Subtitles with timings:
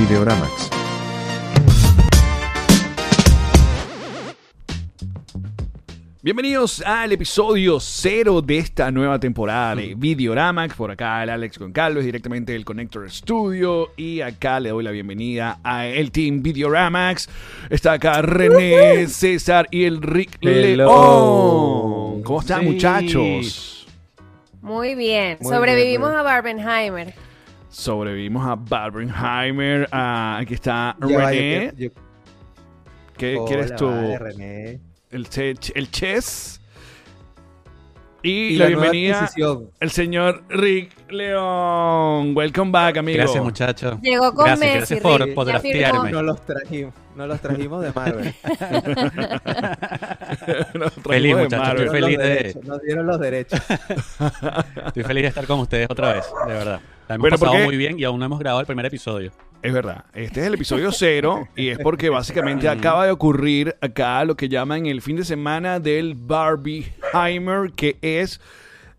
[0.00, 0.70] Videoramax.
[6.22, 10.74] Bienvenidos al episodio cero de esta nueva temporada de Videoramax.
[10.74, 13.90] Por acá el Alex Goncalves, directamente del Connector Studio.
[13.98, 17.28] Y acá le doy la bienvenida a el team Videoramax.
[17.68, 20.38] Está acá René, César y el Rick.
[20.40, 22.22] León.
[22.22, 22.66] ¿Cómo están, Sí.
[22.66, 23.86] muchachos?
[24.62, 25.36] Muy bien.
[25.42, 27.29] Muy Sobrevivimos bien, a Barbenheimer.
[27.70, 29.88] Sobrevivimos a Barbenheimer.
[29.92, 31.72] Ah, aquí está Ya va, René.
[31.76, 31.90] yo- yo-
[33.16, 33.86] ¿Qué Hola, quieres tú?
[33.86, 34.80] vale, René.
[35.10, 36.56] El, che- el chess.
[38.22, 39.30] Y, Y la, bienvenida
[39.80, 42.36] el señor Rick León.
[42.36, 43.16] Welcome back, amigo.
[43.16, 43.98] Gracias, muchachos.
[44.02, 44.76] Llegó con Gracias, Messi.
[44.76, 45.34] gracias por- Rick.
[45.34, 46.10] por Ya draftearme.
[46.12, 48.34] No los trajimos, no los trajimos de Marvel.
[51.02, 53.60] Feliz, muchachos, estoy feliz de- Nos dieron los derechos.
[54.86, 56.80] Estoy feliz de estar con ustedes otra vez, de verdad.
[57.10, 59.32] La hemos Bueno, pasado porque- muy bien y aún no hemos grabado el primer episodio.
[59.62, 60.04] Es verdad.
[60.14, 64.48] Este es el episodio cero y es porque básicamente acaba de ocurrir acá lo que
[64.48, 68.40] llaman el fin de semana del Barbieheimer, que es.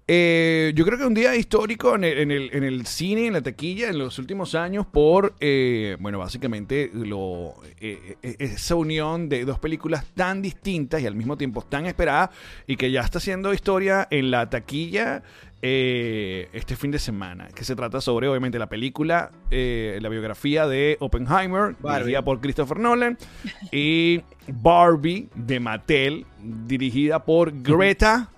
[0.09, 3.33] eh, yo creo que un día histórico en el, en, el, en el cine, en
[3.33, 9.29] la taquilla, en los últimos años, por, eh, bueno, básicamente lo, eh, eh, esa unión
[9.29, 12.29] de dos películas tan distintas y al mismo tiempo tan esperadas
[12.67, 15.23] y que ya está haciendo historia en la taquilla
[15.61, 20.67] eh, este fin de semana, que se trata sobre, obviamente, la película, eh, la biografía
[20.67, 21.99] de Oppenheimer, Barbie.
[21.99, 23.17] dirigida por Christopher Nolan,
[23.71, 28.29] y Barbie de Mattel, dirigida por Greta.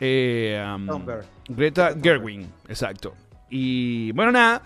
[0.00, 1.06] eh, um.
[1.48, 3.14] Greta Gerwin, exacto.
[3.50, 4.62] Y bueno, nada.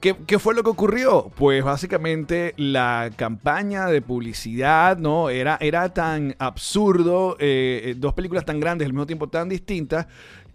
[0.00, 1.30] ¿Qué, qué fue lo que ocurrió?
[1.36, 5.30] Pues básicamente la campaña de publicidad, ¿no?
[5.30, 10.08] Era, era tan absurdo, eh, eh, dos películas tan grandes al mismo tiempo tan distintas,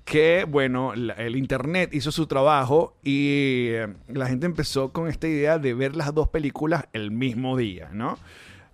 [0.07, 5.27] que, bueno, la- el Internet hizo su trabajo y eh, la gente empezó con esta
[5.27, 8.17] idea de ver las dos películas el mismo día, ¿no?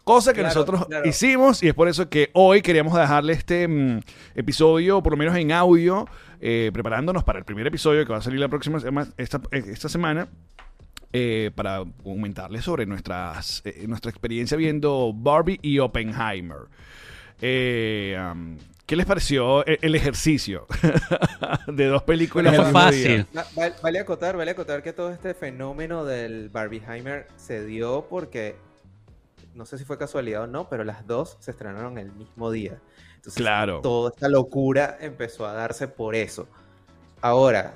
[0.03, 1.07] Cosa que Claro, nosotros claro.
[1.09, 3.99] hicimos y es por eso que hoy queríamos dejarle este mm,
[4.35, 6.05] episodio, por lo menos en audio,
[6.41, 8.79] eh, preparándonos para el primer episodio que va a salir la próxima
[9.17, 10.27] esta, eh, esta semana.
[11.15, 16.61] eh, para comentarles sobre nuestras, eh, nuestra experiencia viendo Barbie y Oppenheimer.
[17.41, 20.67] Eh, um, ¿Qué les pareció el, el ejercicio
[21.67, 22.53] de dos películas?
[22.53, 23.25] No al fue mismo día?
[23.25, 23.37] fácil.
[23.37, 28.55] Va- va- Vale acotar, vale acotar que todo este fenómeno del Barbieheimer se dio porque,
[29.55, 32.79] no sé si fue casualidad o no, pero las dos se estrenaron el mismo día.
[33.15, 33.79] Entonces, Claro.
[33.81, 36.47] toda esta locura empezó a darse por eso.
[37.21, 37.73] Ahora,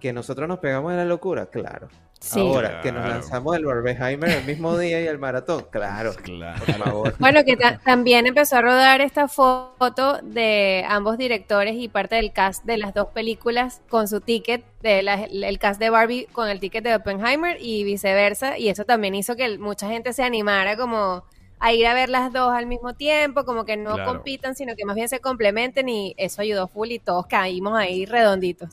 [0.00, 1.88] que nosotros nos pegamos de la locura, claro.
[2.20, 2.40] Sí.
[2.40, 6.12] Ahora, que nos lanzamos el Barbieheimer el mismo día y el maratón, claro.
[6.14, 6.58] Claro.
[6.64, 7.14] Por favor.
[7.20, 12.32] Bueno, que ta- también empezó a rodar esta foto de ambos directores y parte del
[12.32, 16.48] cast de las dos películas con su ticket, de la- el cast de Barbie con
[16.48, 18.58] el ticket de Oppenheimer y viceversa.
[18.58, 21.24] Y eso también hizo que mucha gente se animara como
[21.60, 24.12] a ir a ver las dos al mismo tiempo, como que no Claro.
[24.12, 28.06] compitan, sino que más bien se complementen y eso ayudó full y todos caímos ahí
[28.06, 28.70] redonditos.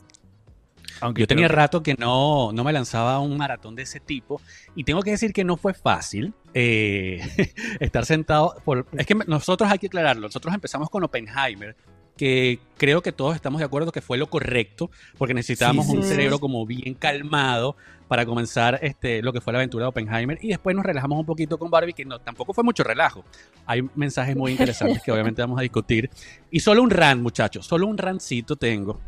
[1.00, 4.40] Aunque Yo tenía que- rato que no, no me lanzaba un maratón de ese tipo
[4.74, 7.20] y tengo que decir que no fue fácil eh,
[7.80, 8.56] estar sentado.
[8.64, 10.22] Por, es que nosotros hay que aclararlo.
[10.28, 11.76] Nosotros empezamos con Oppenheimer,
[12.16, 16.02] que creo que todos estamos de acuerdo que fue lo correcto, porque necesitábamos Sí, un
[16.02, 16.08] sí.
[16.08, 17.76] cerebro como bien calmado
[18.08, 21.26] para comenzar este, lo que fue la aventura de Oppenheimer y después nos relajamos un
[21.26, 23.24] poquito con Barbie, que no, tampoco fue mucho relajo.
[23.66, 26.08] Hay mensajes muy interesantes que obviamente vamos a discutir.
[26.50, 28.98] Y solo un rant, muchachos, solo un rantcito tengo.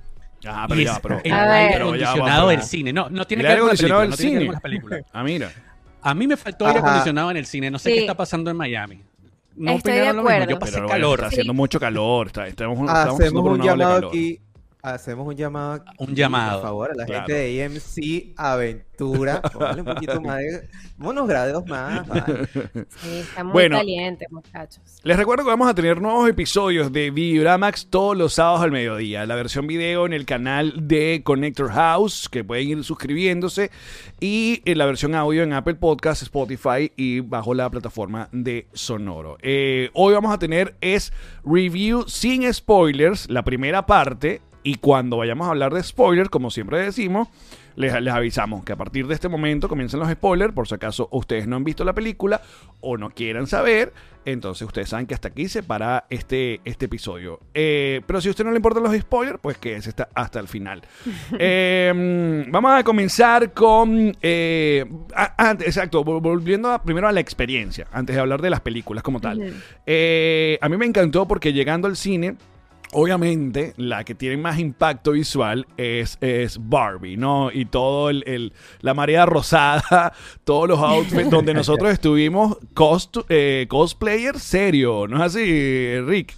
[0.47, 1.21] Ah, pero Y ya, pero.
[1.25, 2.93] el aire pero ya va, acondicionado del cine.
[2.93, 4.01] No, no tiene El que aire ver con acondicionado película.
[4.03, 4.47] del No tiene que ver cine.
[4.47, 5.01] con las películas.
[5.13, 5.53] Ah, mira.
[6.03, 6.89] A mí me faltó aire Ajá.
[6.89, 7.71] acondicionado en el cine.
[7.71, 7.95] No sé Sí.
[7.97, 9.03] qué está pasando en Miami.
[9.57, 10.31] No Estoy de opinaron lo mismo.
[10.37, 10.51] acuerdo.
[10.53, 11.19] Yo pasé Pero bueno, calor.
[11.19, 12.27] está haciendo mucho calor.
[12.29, 14.05] Está, estamos, estamos Hacemos un llamado calor.
[14.11, 14.41] aquí.
[14.95, 16.61] Hacemos un llamado aquí, Un llamado.
[16.61, 17.27] Por favor, a la Claro.
[17.27, 19.41] gente de AMC Aventura.
[19.43, 20.69] Póngale un poquito más de.
[20.99, 22.07] Unos grados más.
[22.09, 22.47] vale.
[22.99, 23.77] Sí, está muy Bueno.
[23.77, 24.81] caliente, muchachos.
[25.05, 29.25] Les recuerdo que vamos a tener nuevos episodios de Videoramax todos los sábados al mediodía.
[29.27, 33.71] La versión video en el canal de Connector House, que pueden ir suscribiéndose.
[34.21, 39.39] Y en la versión audio en Apple Podcast, Spotify y bajo la plataforma de Sonoro.
[39.43, 41.13] Eh, hoy vamos a tener es
[41.45, 44.41] review sin spoilers, la primera parte.
[44.63, 47.29] Y cuando vayamos a hablar de spoilers, como siempre decimos,
[47.77, 51.09] les, les avisamos que a partir de este momento comienzan los spoilers, por si acaso
[51.13, 52.43] ustedes no han visto la película
[52.81, 53.93] o no quieran saber,
[54.25, 57.39] entonces ustedes saben que hasta aquí se para este, este episodio.
[57.55, 60.41] Eh, pero si a usted no le importan los spoilers, pues que se está hasta
[60.41, 60.83] el final.
[61.39, 64.17] Eh, vamos a comenzar con...
[64.21, 64.85] eh,
[65.15, 68.61] a- antes, exacto, vol- volviendo a- primero a la experiencia, antes de hablar de las
[68.61, 69.55] películas como tal.
[69.87, 72.37] Eh, a mí me encantó porque llegando al cine
[72.93, 77.51] Obviamente, la que tiene más impacto visual es, es Barbie, ¿no?
[77.53, 80.13] Y todo el, el- la marea rosada,
[80.45, 86.35] todos los outfits donde nosotros estuvimos cost, eh, cosplayer serio, ¿no es así, Rick?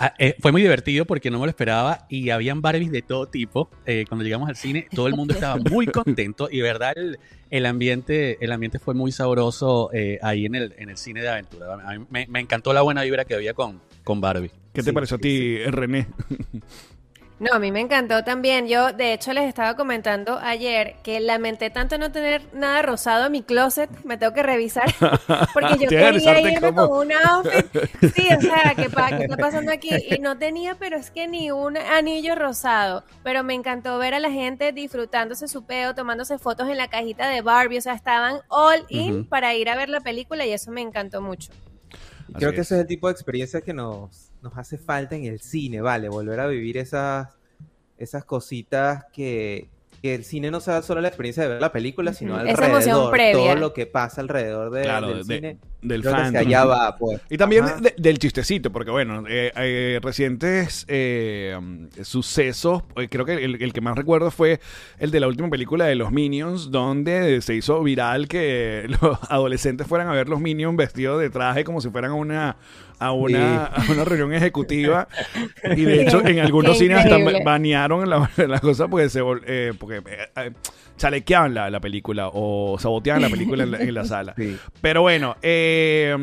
[0.00, 3.26] Ah, eh, fue muy divertido porque no me lo esperaba y habían Barbies de todo
[3.26, 3.70] tipo.
[3.86, 7.18] Eh, cuando llegamos al cine, todo el mundo estaba muy contento y de verdad el,
[7.50, 11.28] el ambiente, el ambiente fue muy sabroso eh, ahí en el, en el cine de
[11.28, 11.74] aventura.
[11.74, 14.50] A mí me, me encantó la buena vibra que había con, con Barbie.
[14.72, 16.06] ¿Qué te Sí, pareció a ti, René?
[17.42, 18.68] No, a mí me encantó también.
[18.68, 23.32] Yo, de hecho, les estaba comentando ayer que lamenté tanto no tener nada rosado en
[23.32, 23.90] mi closet.
[24.04, 24.84] Me tengo que revisar.
[25.52, 26.88] Porque yo quería irme cómo.
[26.88, 27.66] con un outfit.
[28.14, 29.90] Sí, o sea, ¿qué, pa- qué está pasando aquí?
[30.12, 33.02] Y no tenía, pero es que ni un anillo rosado.
[33.24, 37.28] Pero me encantó ver a la gente disfrutándose su peo, tomándose fotos en la cajita
[37.28, 37.78] de Barbie.
[37.78, 41.20] O sea, estaban all in para ir a ver la película y eso me encantó
[41.20, 41.50] mucho.
[42.38, 42.66] Creo que es.
[42.68, 46.08] ese es el tipo de experiencia que nos, nos hace falta en el cine, ¿vale?
[46.08, 47.28] Volver a vivir esas,
[47.96, 49.68] esas cositas que,
[50.02, 52.46] que el cine no sea solo la experiencia de ver la película, sino Ujú.
[52.46, 53.32] Esa emoción alrededor, previa.
[53.34, 55.58] todo lo que pasa alrededor de- Claro, del de- cine.
[55.82, 56.46] Del Creo que hacia fandom.
[56.48, 57.20] allá va, pues.
[57.28, 61.56] Y también de- del chistecito, porque bueno, eh, eh, recientes eh,
[62.02, 64.60] sucesos, eh, creo que el, el que más recuerdo fue
[64.98, 69.86] el de la última película de los Minions, donde se hizo viral que los adolescentes
[69.86, 72.56] fueran a ver los Minions vestidos de traje como si fueran a una
[72.98, 75.08] a una, a una reunión ejecutiva
[75.76, 79.96] y de hecho en algunos cines hasta banearon la, la cosa porque se eh, porque
[79.96, 80.50] eh, eh,
[81.02, 84.34] chalequeaban la, la película o saboteaban la película en la, en la sala.
[84.42, 84.56] Sí.
[84.80, 86.16] Pero bueno, eh,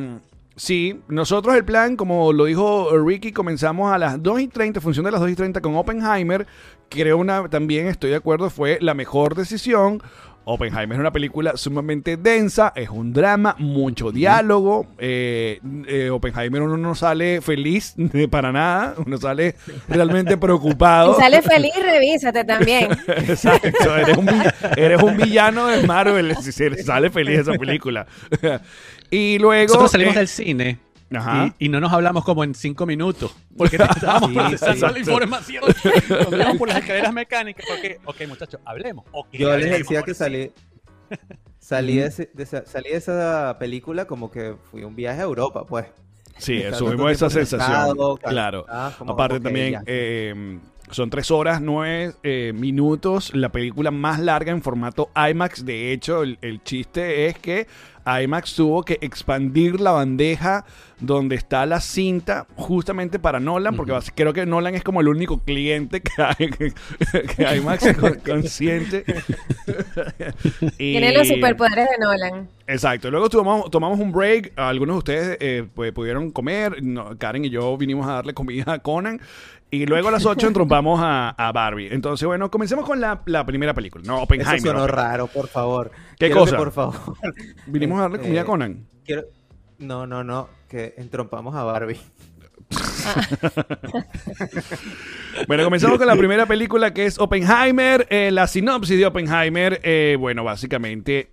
[0.55, 5.05] sí, nosotros el plan, como lo dijo Ricky, comenzamos a las 2 y 30, función
[5.05, 6.47] de las 2 y 30 con Oppenheimer.
[6.89, 10.01] Creo una, también estoy de acuerdo, fue la mejor decisión.
[10.51, 14.87] Oppenheimer es una película sumamente densa, es un drama, mucho diálogo.
[14.97, 19.55] eh, eh, Oppenheimer uno no sale feliz de para nada, uno sale
[19.87, 21.15] realmente preocupado.
[21.17, 22.89] Y sale feliz, revísate también.
[23.07, 24.29] Exacto, eres un,
[24.75, 28.07] eres un villano de Marvel, si se- sale feliz esa película.
[29.11, 29.67] y luego...
[29.67, 30.77] Nosotros salimos eh, del cine
[31.15, 31.53] Ajá.
[31.57, 34.93] y, y no nos hablamos como en cinco minutos porque estábamos Sí, procesando sí.
[34.93, 35.63] la información.
[36.31, 39.05] Íbamos por las escaleras mecánicas, porque, ok, muchachos, hablemos.
[39.31, 40.51] Yo les decía que salí,
[41.57, 45.19] salí, de ese- de esa, salí de esa película como que fui a un viaje
[45.21, 45.87] a Europa, pues.
[46.37, 47.97] Sí, subimos esa sensación.
[48.23, 48.65] Claro.
[48.69, 50.59] ah, como, Aparte también, eh,
[50.91, 53.33] son tres horas, nueve eh, minutos.
[53.35, 55.65] La película más larga en formato IMAX.
[55.65, 57.67] De hecho, el, el chiste es que
[58.05, 60.65] IMAX tuvo que expandir la bandeja
[60.99, 65.39] donde está la cinta justamente para Nolan, porque creo que Nolan es como el único
[65.43, 66.73] cliente que, hay, que,
[67.35, 69.03] que IMAX es con- consciente.
[70.77, 72.49] Y- Tiene los superpoderes de Nolan.
[72.67, 73.09] Exacto.
[73.11, 74.53] Luego tomamos, tomamos un break.
[74.55, 76.81] Algunos de ustedes eh, pues, pudieron comer.
[76.83, 79.19] No, Karen y yo vinimos a darle comida a Conan.
[79.71, 81.89] Y luego a las 8 entrompamos a, a Barbie.
[81.93, 84.03] Entonces, bueno, comencemos con la, la primera película.
[84.05, 84.59] No, Eso Oppenheimer.
[84.61, 85.91] sonó Oppen- raro, por favor.
[86.17, 86.57] ¿Qué Quiero que, cosa?
[86.57, 86.95] por favor.
[87.67, 88.87] Vinimos a darle comida a Conan.
[89.05, 89.23] Quiero...
[89.77, 90.49] No, no, no.
[90.67, 91.99] Que entrompamos a Barbie.
[95.47, 98.05] Bueno, comenzamos con la primera película que es Oppenheimer.
[98.09, 101.29] Eh, la sinopsis de Oppenheimer, eh, bueno, básicamente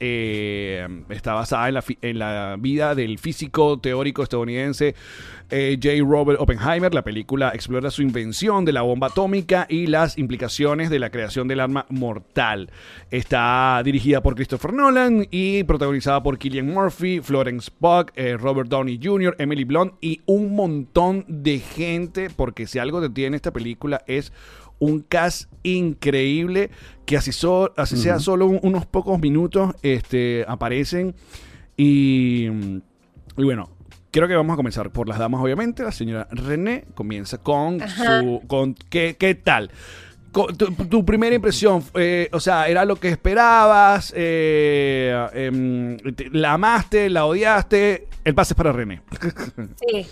[0.00, 4.94] eh, está basada en la, vida del físico teórico estadounidense
[5.50, 6.02] eh, J.
[6.04, 6.94] Robert Oppenheimer.
[6.94, 11.48] La película explora su invención de la bomba atómica y las implicaciones de la creación
[11.48, 12.70] del arma mortal.
[13.10, 18.98] Está dirigida por Christopher Nolan y protagonizada por Killian Murphy, Florence Pugh, eh, Robert Downey
[19.02, 24.02] Jr., Emily Blunt y un montón de gente, porque si algo te tiene esta película
[24.06, 24.32] es
[24.80, 26.70] un cast increíble
[27.06, 31.14] que así, so- así sea solo un- unos pocos minutos este, aparecen
[31.76, 33.70] y, y bueno
[34.10, 38.20] creo que vamos a comenzar por las damas obviamente la señora René comienza con Ajá.
[38.20, 39.70] su con qué, qué tal
[40.32, 40.46] tu,
[40.86, 44.12] tu primera impresión, eh, o sea, ¿era lo que esperabas?
[44.16, 45.96] Eh, em,
[46.30, 47.10] ¿La amaste?
[47.10, 48.06] ¿La odiaste?
[48.22, 49.02] El pase es para René.
[49.88, 50.06] Sí.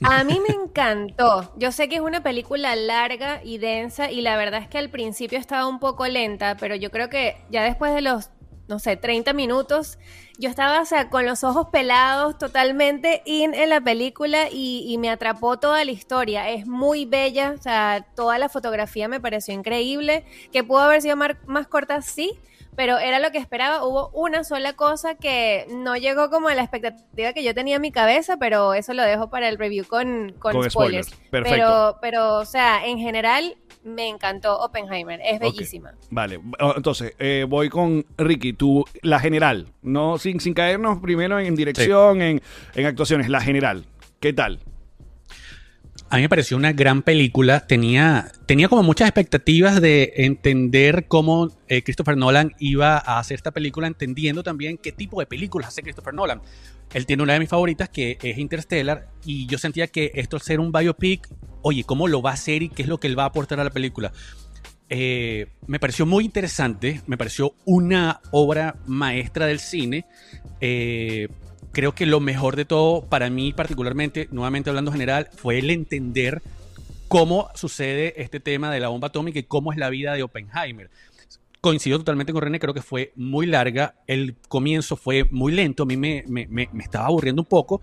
[0.04, 1.52] A mí me encantó.
[1.56, 4.90] Yo sé que es una película larga y densa y la verdad es que al
[4.90, 8.30] principio estaba un poco lenta, pero yo creo que ya después de los,
[8.68, 9.98] no sé, 30 minutos,
[10.38, 15.10] yo estaba, o sea, con los ojos pelados, totalmente in en la película y, me
[15.10, 16.50] atrapó toda la historia.
[16.50, 21.16] Es muy bella, o sea, toda la fotografía me pareció increíble, que pudo haber sido
[21.16, 22.40] más corta, sí,
[22.76, 23.84] pero era lo que esperaba.
[23.84, 27.82] Hubo una sola cosa que no llegó como a la expectativa que yo tenía en
[27.82, 31.06] mi cabeza, pero eso lo dejo para el review con, con, Con spoilers.
[31.08, 31.30] spoilers.
[31.30, 31.54] Perfecto.
[31.56, 35.20] Pero, pero, o sea, en general me encantó Oppenheimer.
[35.24, 35.92] Es bellísima.
[36.10, 41.38] Vale, o- entonces eh, voy con Ricky, tú, la general, no sin, sin caernos primero
[41.40, 42.40] en dirección, en,
[42.74, 43.84] en actuaciones, la general,
[44.20, 44.60] ¿qué tal?
[46.12, 47.66] A mí me pareció una gran película.
[47.66, 53.50] Tenía, tenía como muchas expectativas de entender cómo eh, Christopher Nolan iba a hacer esta
[53.50, 56.42] película, entendiendo también qué tipo de películas hace Christopher Nolan.
[56.92, 60.42] Él tiene una de mis favoritas que es Interstellar y yo sentía que esto al
[60.42, 61.30] ser un biopic,
[61.62, 63.58] oye, ¿cómo lo va a hacer y qué es lo que él va a aportar
[63.58, 64.12] a la película?
[64.90, 70.04] Eh, me pareció muy interesante, me pareció una obra maestra del cine.
[70.60, 71.28] Eh,
[71.72, 76.42] creo que lo mejor de todo, para mí particularmente, nuevamente hablando general, fue el entender
[77.08, 80.90] cómo sucede este tema de la bomba atómica y cómo es la vida de Oppenheimer.
[81.60, 85.86] Coincido totalmente con René, creo que fue muy larga, el comienzo fue muy lento, a
[85.86, 87.80] mí me, me, me, estaba aburriendo un poco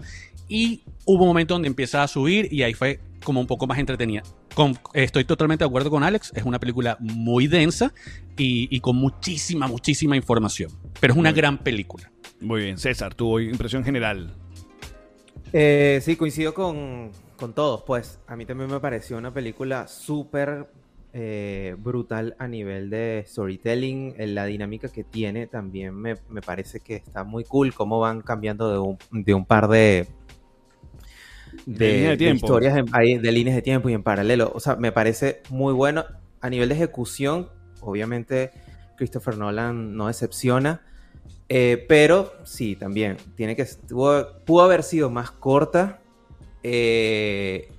[0.47, 3.79] y hubo un momento donde empieza a subir y ahí fue como un poco más
[3.79, 4.23] entretenida.
[4.55, 7.93] Con, estoy totalmente de acuerdo con Alex, es una película muy densa
[8.37, 12.11] y, y con muchísima, muchísima información, pero es una gran película.
[12.41, 14.33] Muy bien, César, tu impresión general.
[15.51, 17.83] Eh, sí, coincido con, con todos.
[17.83, 20.69] Pues a mí también me pareció una película súper
[21.11, 24.13] eh, brutal a nivel de storytelling.
[24.17, 27.73] eh, La dinámica que tiene también me, me parece que está muy cool.
[27.73, 30.07] Cómo van cambiando de un, de un par de,
[31.65, 34.51] De historias en- de líneas de tiempo y en paralelo.
[34.53, 36.05] O sea, me parece muy bueno.
[36.41, 37.49] A nivel de ejecución,
[37.81, 38.51] obviamente
[38.97, 40.81] Christopher Nolan no decepciona.
[41.49, 45.99] Eh, pero sí, también tiene que pudo haber sido más corta
[46.63, 47.71] eh,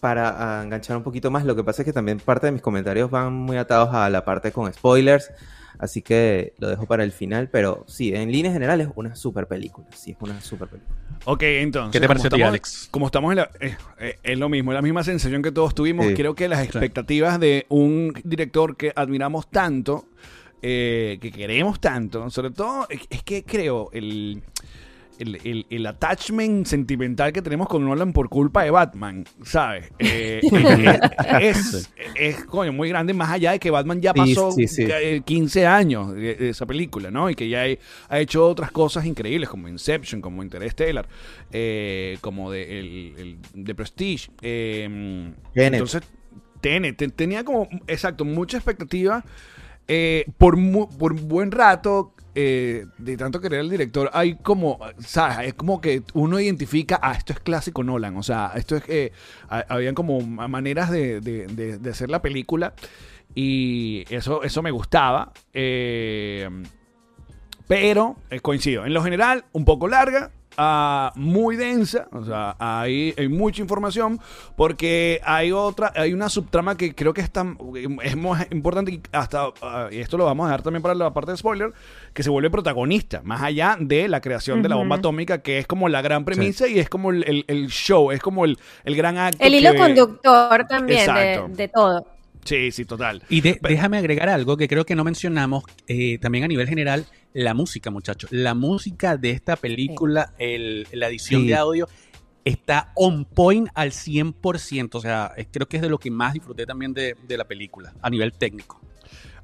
[0.00, 1.44] para ah, enganchar un poquito más.
[1.44, 4.24] Lo que pasa es que también parte de mis comentarios van muy atados a la
[4.24, 5.30] parte con spoilers,
[5.78, 7.48] así que lo dejo para el final.
[7.50, 9.86] Pero sí, en líneas generales, una super película.
[9.94, 10.94] Sí, es una super película.
[11.24, 11.92] Ok, entonces.
[11.92, 12.88] ¿Qué te pareció a ti, estamos- Alex?
[12.90, 13.50] Como estamos en la.
[13.60, 16.06] eh, eh, es lo mismo, es la misma sensación que todos tuvimos.
[16.06, 16.14] Sí.
[16.14, 20.06] Creo que las expectativas de un director que admiramos tanto,
[20.62, 24.42] eh, que queremos tanto, sobre todo, es que creo el.
[25.18, 29.90] El, el- el attachment sentimental que tenemos con Nolan por culpa de Batman, ¿sabes?
[29.98, 30.40] Eh,
[31.40, 34.86] es, es, coño, muy grande, más allá de que Batman ya pasó sí, sí.
[34.90, 37.30] eh, 15 años de, de esa película, ¿no?
[37.30, 41.08] Y que ya he- ha hecho otras cosas increíbles como Inception, como Interstellar,
[41.52, 44.30] eh, como de, el, de Prestige.
[44.42, 45.32] eh,
[45.76, 46.02] entonces,
[46.60, 49.24] te- tenía como, exacto, mucha expectativa.
[49.88, 55.48] eh, por, mu- por buen rato, eh, de tanto querer al director, hay como, ¿sabes?
[55.48, 59.12] Es como que uno identifica, ah, esto es clásico Nolan, o sea, esto es que
[59.48, 61.46] ha- habían como ma- maneras de, de-
[61.78, 62.74] de- hacer la película
[63.34, 65.32] y eso, eso me gustaba.
[65.54, 66.48] eh,
[67.68, 73.12] pero eh, coincido, en lo general, un poco larga, ah, muy densa, o sea, hay,
[73.28, 74.20] mucha información,
[74.56, 77.58] porque hay otra, hay una subtrama que creo que es tan,
[78.04, 81.32] es más importante hasta, ah, y esto lo vamos a dejar también para la parte
[81.32, 81.72] de spoiler,
[82.16, 85.66] que se vuelve protagonista, más allá de la creación de la bomba atómica, que es
[85.66, 88.96] como la gran premisa y es como el, el- el show, es como el, el
[88.96, 89.36] gran acto.
[89.44, 92.06] El hilo que- conductor también de, de todo.
[92.42, 93.22] Sí, sí, total.
[93.28, 97.04] Y de- déjame agregar algo que creo que no mencionamos, eh, también a nivel general,
[97.34, 98.32] la música, muchachos.
[98.32, 101.48] La música de esta película, el- la edición Sí.
[101.48, 101.86] de audio,
[102.46, 104.94] está on point al 100%.
[104.96, 107.92] O sea, creo que es de lo que más disfruté también de, de la película,
[108.00, 108.80] a nivel técnico.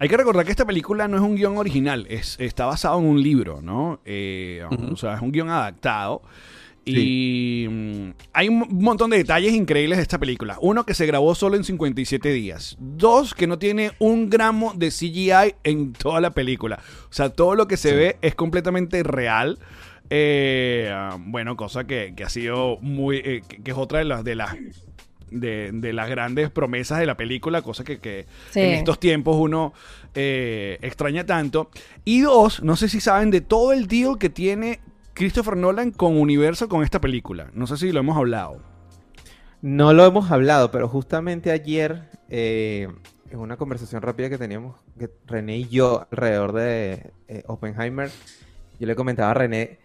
[0.03, 3.05] Hay que recordar que esta película no es un guion original, es, está basado en
[3.05, 4.01] un libro, ¿no?
[4.05, 4.65] Eh.
[4.91, 6.23] O sea, es un guion adaptado.
[6.85, 10.59] Y mm, hay un montón de detalles increíbles de esta película.
[10.61, 12.77] Uno, que se grabó solo en 57 días.
[12.81, 16.81] Dos, que no tiene un gramo de CGI en toda la película.
[17.09, 19.61] O sea, todo lo que se ve es completamente real.
[20.11, 20.93] Eh,
[21.27, 23.19] bueno, cosa que, que ha sido muy...
[23.19, 24.25] eh, que, que es otra de las...
[24.25, 24.57] De las
[25.33, 28.61] de, de las grandes promesas de la película, cosa que, que Sí.
[28.61, 29.73] en estos tiempos uno
[30.15, 31.71] eh, extraña tanto.
[32.05, 34.81] Y dos, no sé si saben de todo el deal que tiene
[35.15, 37.51] Christopher Nolan con Universal con esta película.
[37.55, 38.61] No sé si lo hemos hablado.
[39.61, 42.89] No lo hemos hablado, pero justamente ayer, eh,
[43.31, 48.11] en una conversación rápida que teníamos que René y yo alrededor de eh, Oppenheimer,
[48.81, 49.79] yo le comentaba a René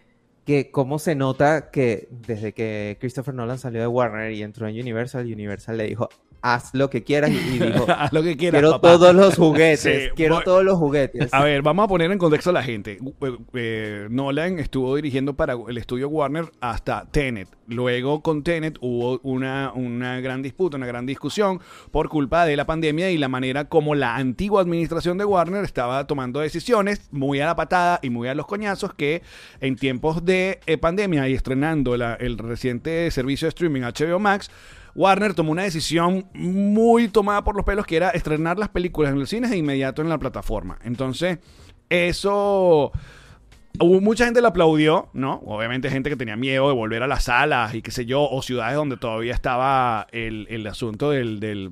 [0.48, 4.80] que cómo se nota que desde que Christopher Nolan salió de Warner y entró en
[4.80, 6.08] Universal, Universal le dijo,
[6.42, 8.92] haz lo que quieras y dijo, Haz lo que quieras, quiero papá.
[8.92, 11.32] todos los juguetes, Sí, quiero voy- todos los juguetes.
[11.32, 12.98] A ver, vamos a poner en contexto a la gente.
[13.20, 17.48] Eh, eh, Nolan estuvo dirigiendo para el estudio Warner hasta Tenet.
[17.66, 22.64] Luego con Tenet hubo una, una gran disputa, una gran discusión por culpa de la
[22.64, 27.46] pandemia y la manera como la antigua administración de Warner estaba tomando decisiones muy a
[27.46, 29.22] la patada y muy a los coñazos que
[29.60, 34.50] en tiempos de eh, pandemia y estrenando la- el reciente servicio de streaming HBO Max,
[34.98, 39.20] Warner tomó una decisión muy tomada por los pelos que era estrenar las películas en
[39.20, 40.76] los cines de inmediato en la plataforma.
[40.84, 41.38] Entonces,
[41.88, 42.90] eso
[43.80, 45.40] hubo mucha gente la aplaudió, ¿no?
[45.46, 48.42] Obviamente gente que tenía miedo de volver a las salas y qué sé yo, o
[48.42, 51.70] ciudades donde todavía estaba el, el asunto del, del,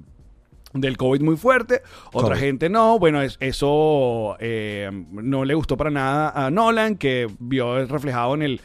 [0.73, 2.41] del COVID muy fuerte, otra COVID.
[2.41, 2.99] gente no.
[3.01, 8.43] Bueno, es- eso eh, no le gustó para nada a Nolan, que vio reflejado en
[8.43, 8.61] el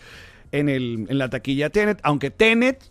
[0.52, 2.91] en, el, en la taquilla Tenet, aunque Tenet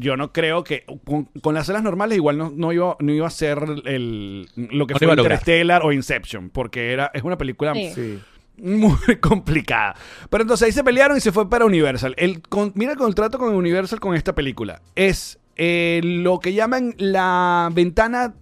[0.00, 3.26] yo no creo que con, con las salas normales igual no, no iba no iba
[3.26, 5.38] a ser el, lo que No fue iba a lograr.
[5.38, 7.90] Interstellar o Inception, porque era es una película Sí.
[7.94, 8.18] Sí.
[8.58, 9.94] muy complicada.
[10.30, 12.14] Pero entonces ahí se pelearon y se fue para Universal.
[12.18, 14.80] El con- mira el contrato con Universal con esta película.
[14.94, 18.34] Es eh, lo que llaman la ventana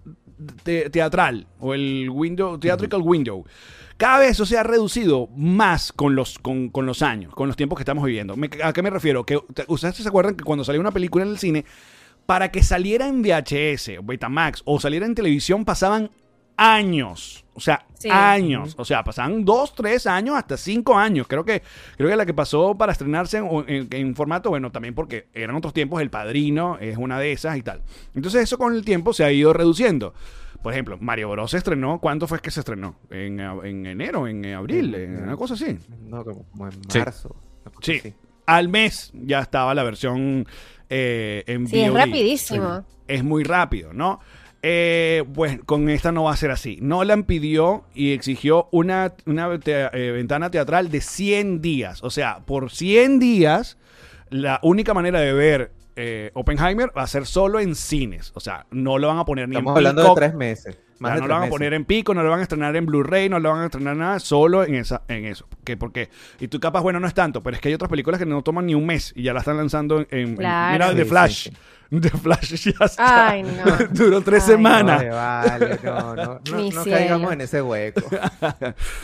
[0.63, 3.45] te- teatral o el window, theatrical window.
[4.01, 7.55] Cada vez eso se ha reducido más con los, con, con los años, con los
[7.55, 8.35] tiempos que estamos viviendo.
[8.35, 9.23] Me- ¿A qué me refiero?
[9.27, 11.65] Que te- ustedes se acuerdan que cuando salió una película en el cine,
[12.25, 16.09] para que saliera en VHS o Betamax o saliera en televisión pasaban
[16.57, 17.45] años.
[17.53, 18.09] O sea, Sí.
[18.09, 18.73] años.
[18.77, 21.27] O sea, pasaban dos, tres años, hasta cinco años.
[21.27, 21.61] Creo que,
[21.97, 25.55] creo que la que pasó para estrenarse en, en- en formato, bueno, también porque eran
[25.55, 27.81] otros tiempos, El Padrino es una de esas y tal.
[28.15, 30.13] Entonces eso con el tiempo se ha ido reduciendo.
[30.61, 32.95] Por ejemplo, Mario Bros se estrenó, ¿cuánto fue que se estrenó?
[33.09, 35.77] En, en enero, en abril, en una cosa así.
[36.05, 37.35] No, como, como en marzo.
[37.81, 38.13] Sí.
[38.45, 40.45] Al mes ya estaba la versión
[40.89, 41.97] eh, en Sí, es VOD.
[41.97, 42.85] rapidísimo.
[43.07, 44.19] Es muy rápido, ¿no?
[44.63, 46.77] Eh, pues con esta no va a ser así.
[46.81, 52.03] Nolan pidió y exigió una, una te- eh, ventana teatral de 100 días.
[52.03, 53.77] O sea, por 100 días,
[54.29, 58.31] la única manera de ver eh, Oppenheimer va a ser solo en cines.
[58.35, 60.75] O sea, no lo van a poner ni Estamos en hablando de tres meses.
[60.75, 61.51] o Más sea, de no tres lo van a meses.
[61.51, 63.95] poner en pico, no lo van a estrenar en Blu-ray, no lo van a estrenar
[63.95, 65.47] nada, solo en esa, en eso.
[65.63, 65.77] ¿Qué?
[65.77, 66.09] ¿Por qué?
[66.39, 68.41] Y tú capaz, bueno, no es tanto, pero es que hay otras películas que no
[68.41, 70.07] toman ni un mes y ya la están lanzando en...
[70.11, 70.73] en- Claro.
[70.73, 71.43] mira, Sí, The Flash.
[71.49, 71.51] sí.
[71.99, 73.29] The Flash ya está.
[73.31, 73.77] Ay, no.
[73.91, 75.03] Duró tres Ay, semanas.
[75.09, 76.97] Vale, no, no, no, Mi no cielo.
[76.97, 78.01] caigamos en ese hueco.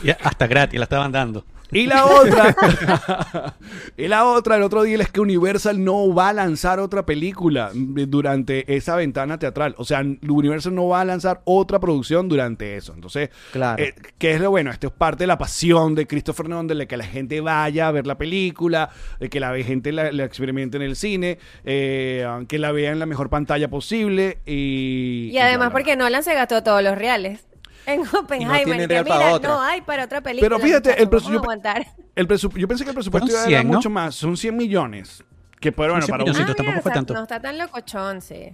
[0.03, 1.43] Y hasta gratis la estaban dando.
[1.71, 2.55] Y la otra,
[3.97, 7.71] y la otra, el otro día es que Universal no va a lanzar otra película
[7.73, 9.75] durante esa ventana teatral.
[9.77, 12.93] O sea, Universal no va a lanzar otra producción durante eso.
[12.93, 13.83] Entonces, Claro.
[13.83, 14.71] eh, ¿qué es lo bueno?
[14.71, 17.91] Esto es parte de la pasión de Christopher Nolan, de que la gente vaya a
[17.91, 22.59] ver la película, de que la gente la, la experimente en el cine, eh, que
[22.59, 24.39] la vea en la mejor pantalla posible.
[24.45, 27.46] Y, Y además bla, bla, porque Nolan se gastó todos los reales.
[27.87, 29.49] En Oppenheimer, tiene que mira, otra.
[29.49, 30.49] no hay para otra película.
[30.49, 31.87] Pero fíjate, el muchachos, presu- vamos a aguantar.
[32.15, 33.73] El presu- yo pensé que el presupuesto era 100, ¿no?
[33.75, 35.23] mucho más, son 100 millones.
[35.59, 36.29] Que pero bueno, 100 para un.
[36.29, 37.13] Ah, tampoco mira, fue tanto.
[37.15, 38.53] No está tan locochón, sí.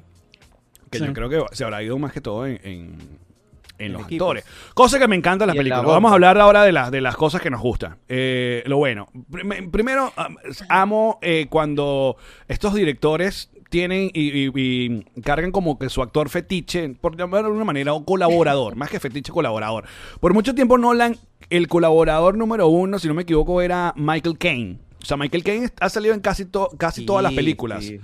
[0.89, 1.05] que Sí.
[1.05, 4.25] yo creo que se habrá ido más que todo en, en, los equipos.
[4.27, 4.45] actores.
[4.75, 5.81] Cosa que me encanta en la Y en la película.
[5.81, 5.93] bomba.
[5.95, 7.97] Vamos a hablar ahora de, las de las cosas que nos gustan.
[8.07, 9.09] Eh, lo bueno.
[9.31, 10.37] Prim- primero, am-
[10.69, 12.15] amo eh, cuando
[12.47, 17.55] estos directores tienen y, y- y cargan como que su actor fetiche, por llamarlo de
[17.55, 19.85] una manera, o colaborador, más que fetiche, colaborador.
[20.19, 21.17] Por mucho tiempo Nolan,
[21.49, 24.77] el colaborador número uno, si no me equivoco, era Michael Caine.
[25.01, 27.83] O sea, Michael Caine ha salido en casi, to- casi todas las Sí, películas.
[27.83, 27.99] sí.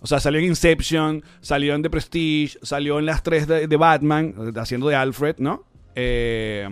[0.00, 3.76] O sea, salió en Inception, salió en The Prestige, salió en las tres de, de
[3.76, 5.64] Batman, haciendo de Alfred, ¿no?
[5.94, 6.66] Eh,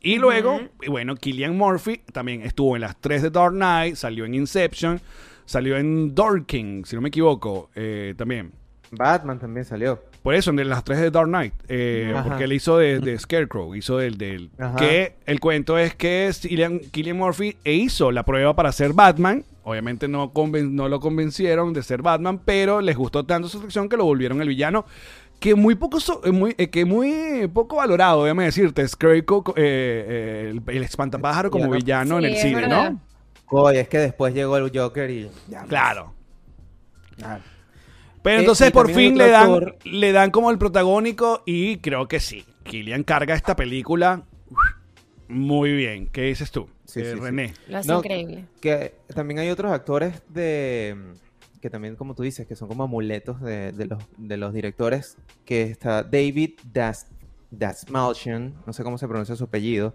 [0.00, 4.24] y luego, y bueno, Killian Murphy también estuvo en las tres de Dark Knight, salió
[4.24, 5.00] en Inception,
[5.46, 8.52] salió en Dorking, si no me equivoco, eh, también.
[8.90, 10.00] Batman también salió.
[10.22, 13.74] Por eso, en las tres de Dark Knight, eh, porque él hizo de, de Scarecrow,
[13.74, 14.16] hizo del...
[14.18, 14.76] del Ajá.
[14.76, 16.30] que el cuento es que
[16.90, 19.44] Killian Murphy e hizo la prueba para ser Batman.
[19.64, 23.88] Obviamente no, conven- no lo convencieron de ser Batman, pero les gustó tanto su acción
[23.88, 24.84] que lo volvieron el villano.
[25.40, 29.52] Que muy poco, so- eh, muy, eh, que muy poco valorado, déjame decirte, Scarecrow, eh,
[29.56, 32.18] eh, el, el espantapájaro como Villano.
[32.18, 32.66] en el cine.
[32.68, 33.00] ¿no?
[33.48, 35.62] Oye, es que después llegó el Joker y ya.
[35.64, 36.14] Claro.
[37.22, 37.38] Ah.
[38.22, 42.08] Pero Eh, entonces por fin le dan, actor- le dan como el protagónico y creo
[42.08, 42.44] que sí.
[42.64, 44.24] Killian carga esta película
[45.28, 46.08] muy bien.
[46.08, 47.20] ¿Qué dices tú, Sí, eh, sí, sí.
[47.20, 47.54] René?
[47.68, 48.44] Lo hace No, increíble.
[48.60, 50.96] Que también hay otros actores de
[51.60, 55.16] que también, como tú dices, que son como amuletos de, de los, de los directores,
[55.44, 57.06] que está David Das,
[57.50, 59.94] Dasmalchian, no sé cómo se pronuncia su apellido,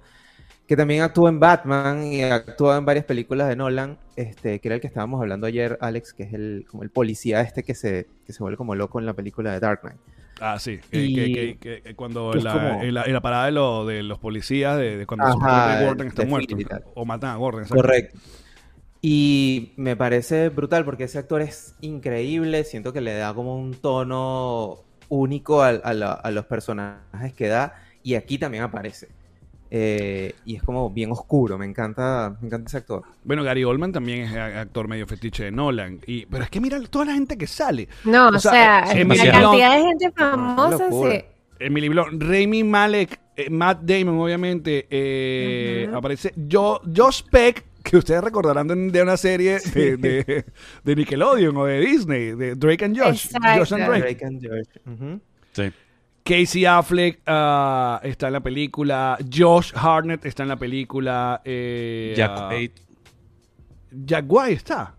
[0.72, 4.76] que también actuó en Batman y actuó en varias películas de Nolan, este, que era
[4.76, 8.08] el que estábamos hablando ayer, Alex, que es el, como el policía este que se,
[8.26, 9.98] que se vuelve como loco en la película de Dark Knight.
[10.40, 10.80] Ah, sí.
[10.90, 13.52] Que, Y- que- que- que- que cuando la, como- en la, en la parada de,
[13.52, 16.56] lo- de los policías, de, de cuando Ajá, Gordon está muerto.
[16.94, 17.66] O matan a Gordon.
[17.68, 18.18] Correcto.
[19.02, 23.74] Y me parece brutal porque ese actor es increíble, siento que le da como un
[23.74, 29.10] tono único a, la- a los personajes que da y aquí también aparece.
[29.74, 33.04] Eh, y es como bien oscuro, me encanta, me encanta ese actor.
[33.24, 36.00] Bueno, Gary Oldman también es actor medio fetiche de Nolan.
[36.06, 37.88] Y, pero es que mira toda la gente que sale.
[38.04, 38.52] No, O o sea,
[38.86, 41.12] sea, la cantidad de gente famosa, locura.
[41.14, 41.26] sí.
[41.60, 44.88] Emily Blunt, Rami Malek, eh, Matt Damon, obviamente.
[44.90, 45.90] eh.
[45.94, 50.46] Aparece Jo- Josh Peck, que ustedes recordarán de, de una serie de, de-
[50.84, 53.26] de Nickelodeon o de Disney, de Drake and Josh.
[53.28, 53.60] Exacto.
[53.60, 54.02] Josh and Drake.
[54.02, 54.46] Drake and.
[55.02, 55.22] Ujú.
[55.54, 55.72] Sí.
[56.24, 59.18] Casey Affleck ah, está en la película.
[59.32, 61.42] Josh Hartnett está en la película.
[61.44, 62.72] Eh, Jack Quaid.
[63.92, 64.96] Jack White está.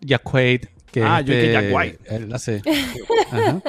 [0.00, 0.64] Jack Quaid.
[0.90, 1.98] Que Ah, es yo que de- Jack White.
[2.06, 2.62] Él hace.
[3.30, 3.60] Ajá.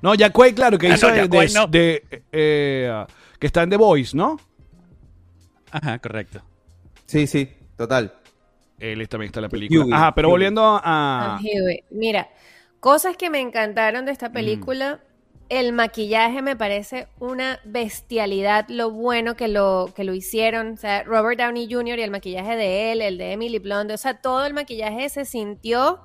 [0.00, 1.66] No, Jack White, claro, que Ah, hizo no, de, de- White no.
[1.66, 2.02] de,
[2.32, 3.04] eh,
[3.38, 4.38] que está en The Voice, ¿no?
[5.70, 6.40] Ajá, correcto.
[7.06, 8.14] Sí, sí, total.
[8.78, 9.84] Él también está en la película.
[9.84, 10.32] Huey, Ajá, pero Huey.
[10.32, 11.38] volviendo a.
[11.90, 12.28] Mira,
[12.80, 14.32] cosas que me encantaron de esta Mm.
[15.52, 20.72] El maquillaje me parece una bestialidad, lo bueno que lo, que lo hicieron.
[20.72, 21.98] O sea, Robert Downey Jr.
[21.98, 25.26] y el maquillaje de él, el de Emily Blunt, o sea, todo el maquillaje se
[25.26, 26.00] sintió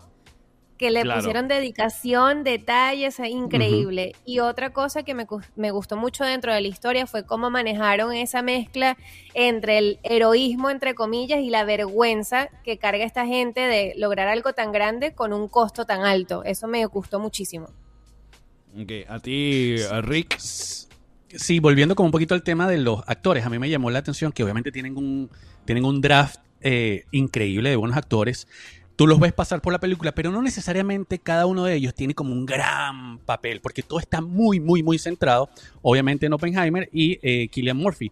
[0.78, 1.22] que le Claro.
[1.22, 4.16] pusieron dedicación, detalles, increíble.
[4.26, 8.12] Y otra cosa que me, me gustó mucho dentro de la historia fue cómo manejaron
[8.12, 8.98] esa mezcla
[9.34, 14.52] entre el heroísmo, entre comillas, y la vergüenza que carga esta gente de lograr algo
[14.52, 16.44] tan grande con un costo tan alto.
[16.44, 17.70] Eso me gustó muchísimo.
[18.80, 20.38] Ok, a ti, Rick.
[20.40, 24.00] Sí, volviendo como un poquito al tema de los actores, a mí me llamó la
[24.00, 25.32] atención que obviamente tienen un,
[25.66, 28.48] tienen un draft eh, increíble de buenos actores.
[28.96, 32.14] Tú los ves pasar por la película, pero no necesariamente cada uno de ellos tiene
[32.14, 35.50] como un gran papel, porque todo está muy, muy, muy centrado,
[35.82, 38.12] obviamente en Oppenheimer y eh, Killian Murphy.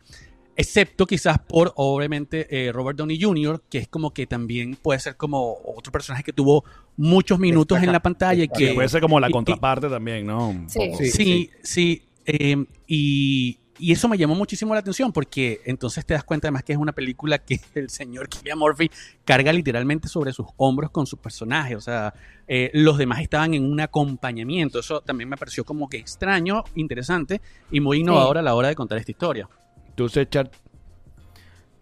[0.57, 5.17] Excepto quizás por, obviamente, eh, Robert Downey Jr., que es como que también puede ser
[5.17, 6.63] como otro personaje que tuvo
[6.95, 10.25] muchos minutos en la pantalla y Que puede ser como la y- y- contraparte también,
[10.25, 10.65] ¿no?
[10.67, 10.91] Sí.
[10.97, 11.09] Sí.
[11.11, 12.01] Sí, sí.
[12.25, 16.63] eh, y, y eso me llamó muchísimo la atención porque entonces te das cuenta además
[16.63, 18.89] que es una película que el señor Killian Murphy
[19.25, 21.75] carga literalmente sobre sus hombros con su personaje.
[21.75, 22.13] O sea,
[22.47, 24.79] eh, los demás estaban en un acompañamiento.
[24.79, 28.75] Eso también me pareció como que extraño, interesante y muy innovador a la hora de
[28.75, 29.49] contar esta historia.
[29.95, 30.51] Tú, Sechar,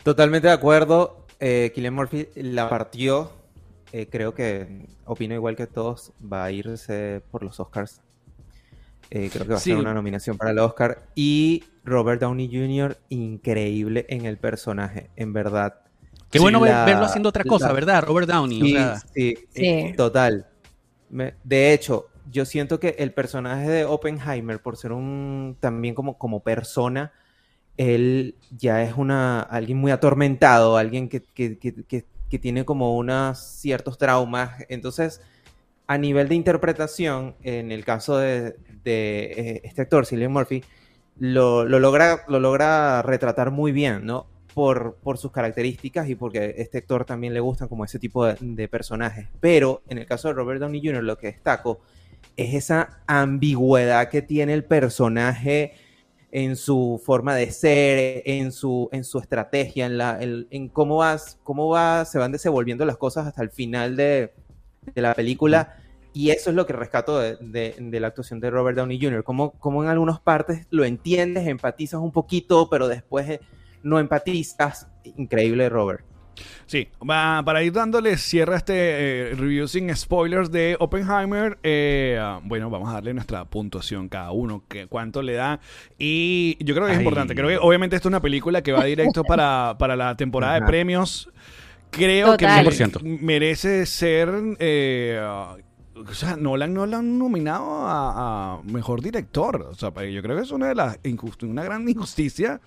[0.04, 1.26] Totalmente de acuerdo.
[1.40, 3.32] Eh, Murphy la partió.
[3.92, 6.12] Eh, creo que opino igual que todos.
[6.22, 8.02] Va a irse por los Oscars.
[9.10, 9.70] Eh, creo que va a Sí.
[9.72, 11.04] ser una nominación para el Oscar.
[11.16, 15.76] Y Robert Downey Jr., increíble en el personaje, en verdad.
[16.30, 18.04] Qué Sí, bueno la- verlo haciendo otra cosa, la- ¿verdad?
[18.04, 18.62] Robert Downey.
[18.62, 19.66] Sí, o sea, sí, Sí.
[19.66, 20.48] eh, total.
[21.10, 26.18] Me- de hecho, yo siento que el personaje de Oppenheimer, por ser un también como,
[26.18, 27.14] como persona,
[27.78, 32.06] él ya es una alguien muy atormentado, alguien que, que- que- que-
[32.40, 34.66] tiene como unos ciertos traumas.
[34.68, 35.22] Entonces,
[35.86, 40.64] a nivel de interpretación, en el caso de, de, eh, este actor, Cillian Murphy,
[41.20, 44.26] lo, lo logra, lo logra retratar muy bien, ¿no?
[44.56, 48.26] Por, por sus características y porque a este actor también le gustan como ese tipo
[48.26, 49.28] de, de personajes.
[49.40, 51.82] Pero en el caso de Robert Downey Jr., lo que destaco
[52.36, 55.74] es esa ambigüedad que tiene el personaje
[56.36, 60.98] en su forma de ser, en su, en su estrategia, en, la, en, en cómo,
[60.98, 64.34] vas, cómo va, se van desenvolviendo las cosas hasta el final de,
[64.96, 65.78] de la película.
[66.12, 69.24] Y eso es lo que rescato de, de- la actuación de Robert Downey Jr.
[69.24, 73.40] Como, como en algunas partes lo entiendes, empatizas un poquito, pero después eh,
[73.84, 74.88] no empatizas.
[75.04, 76.04] Increíble, Robert.
[76.66, 82.18] Sí, va- para ir dándole cierre a este eh, review sin spoilers de Oppenheimer, eh,
[82.20, 85.60] ah, bueno, vamos a darle nuestra puntuación cada uno, que, cuánto le da.
[85.98, 87.04] Y yo creo que es Ay.
[87.04, 90.54] importante, creo que obviamente esto es una película que va directo para, para la temporada
[90.54, 90.68] de Ajá.
[90.68, 91.30] premios.
[91.92, 92.66] Creo Total.
[92.68, 93.02] que 100%.
[93.22, 94.30] merece ser...
[94.60, 95.58] eh, ah,
[95.96, 99.62] o sea, Nolan no lo han nominado a, a mejor director.
[99.70, 100.98] O sea, yo creo que es una de las
[101.44, 102.60] una gran injusticia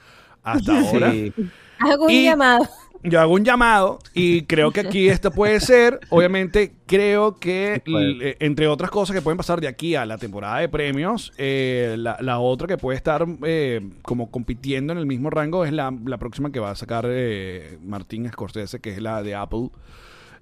[0.45, 1.11] hasta ahora.
[1.11, 1.33] Sí.
[1.81, 2.69] Hago un Y- llamado.
[3.09, 8.31] Yo hago un llamado y creo que aquí esto puede ser, obviamente creo que l-
[8.31, 11.95] eh, entre otras cosas que pueden pasar de aquí a la temporada de premios, eh,
[11.99, 15.95] la, la otra que puede estar eh, como compitiendo en el mismo rango es la,
[16.05, 19.71] la próxima que va a sacar eh, Martín Scorsese, que es la de Apple.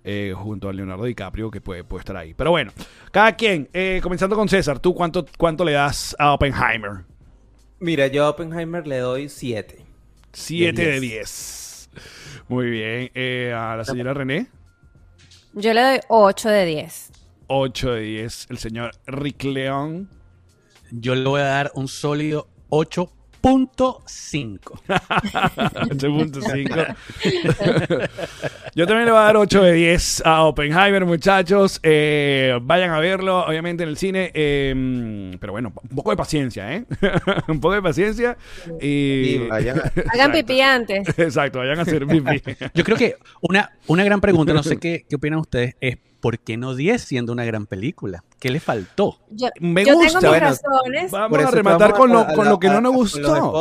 [0.07, 2.35] eh, junto a Leonardo DiCaprio que puede, puede estar ahí.
[2.35, 2.73] Pero bueno,
[3.11, 7.05] cada quien, eh, comenzando con César, ¿tú cuánto, cuánto le das a Oppenheimer?
[7.81, 9.79] Mira, yo a Oppenheimer le doy 7.
[10.33, 11.64] 7 de De 10.
[12.49, 13.11] Muy bien.
[13.15, 14.49] Eh, a la señora René.
[15.55, 17.11] Yo le doy 8 de 10.
[17.47, 18.47] 8 de 10.
[18.51, 20.09] El señor Rick León.
[20.91, 23.11] yo le voy a dar un sólido 8.5.
[23.45, 24.81] 8.5.
[28.75, 31.79] Yo también le voy a dar 8 de 10 a Oppenheimer, muchachos.
[31.83, 34.31] Eh, vayan a verlo, obviamente, en el cine.
[34.33, 36.85] eh, pero bueno, un poco de paciencia, ¿eh?
[37.49, 38.39] un poco de paciencia.
[38.81, 39.25] Y...
[39.27, 41.07] Sí, vayan a- Hagan pipí antes.
[41.19, 42.43] Exacto, vayan a hacer pipí.
[42.75, 46.39] Yo creo que una, una gran pregunta, no sé qué, qué opinan ustedes, es ¿por
[46.39, 48.25] qué no 10 siendo una gran película?
[48.41, 49.19] ¿Qué le faltó?
[49.29, 50.21] Yo, Me yo gusta.
[50.21, 51.11] tengo mis Bueno, razones.
[51.11, 53.53] Vamos a rematar vamos con lo, a- con lo que no nos gustó.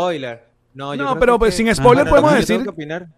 [0.73, 3.09] No, pero que- pues sin spoiler Ajá, podemos decir- opinar.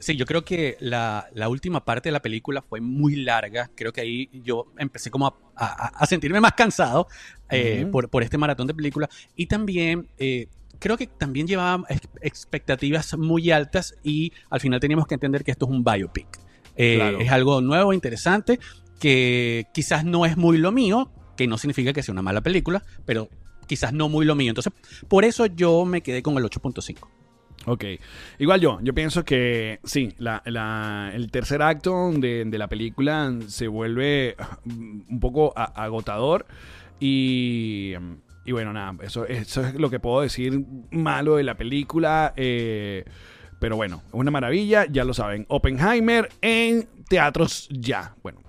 [0.00, 3.70] Sí, yo creo que la, la última parte de la película fue muy larga.
[3.76, 7.06] Creo que ahí yo empecé como a, a- a sentirme más cansado
[7.50, 9.08] eh, por, por este maratón de película.
[9.36, 10.48] Y también eh,
[10.80, 15.52] creo que también llevaba ex- expectativas muy altas y al final teníamos que entender que
[15.52, 16.26] esto es un biopic.
[16.76, 17.18] Eh, Claro.
[17.20, 18.58] Es algo nuevo, interesante,
[18.98, 22.82] que quizás no es muy lo mío, que no significa que sea una mala película,
[23.06, 23.28] pero
[23.66, 24.50] quizás no muy lo mío.
[24.50, 24.72] Entonces,
[25.08, 27.08] por eso yo me quedé con el 8.5.
[27.66, 27.84] Ok.
[28.38, 33.34] Igual yo, yo pienso que sí, la, la- el tercer acto de, de la película
[33.48, 36.46] se vuelve mm, un poco a- agotador
[36.98, 37.92] y,
[38.44, 42.32] y bueno, nada, eso, eso es lo que puedo decir malo de la película.
[42.36, 43.04] eh,
[43.60, 45.46] pero bueno, es una maravilla, ya lo saben.
[45.48, 48.16] Oppenheimer en teatros ya.
[48.22, 48.40] Bueno,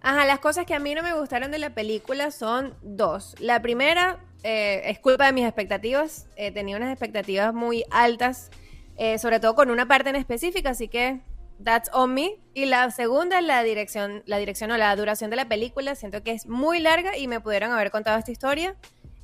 [0.00, 3.34] Ajá, las cosas que a mí no me gustaron de la película son dos.
[3.40, 6.26] La primera eh, es culpa de mis expectativas.
[6.36, 8.50] Eh, tenía unas expectativas muy altas,
[8.96, 11.20] eh, sobre todo con una parte en específica, así que
[11.62, 12.36] that's on me.
[12.54, 15.94] Y la segunda es la dirección, la dirección o la duración de la película.
[15.94, 18.76] Siento que es muy larga y me pudieron haber contado esta historia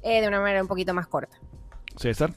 [0.02, 1.36] eh, de una manera un poquito más corta.
[1.96, 2.34] César.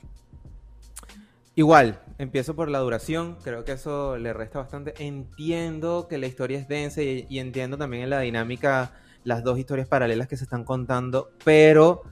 [1.55, 4.93] Igual, empiezo por la duración, creo que eso le resta bastante.
[4.99, 9.59] Entiendo que la historia es densa y, y entiendo también en la dinámica las dos
[9.59, 12.03] historias paralelas que se están contando, pero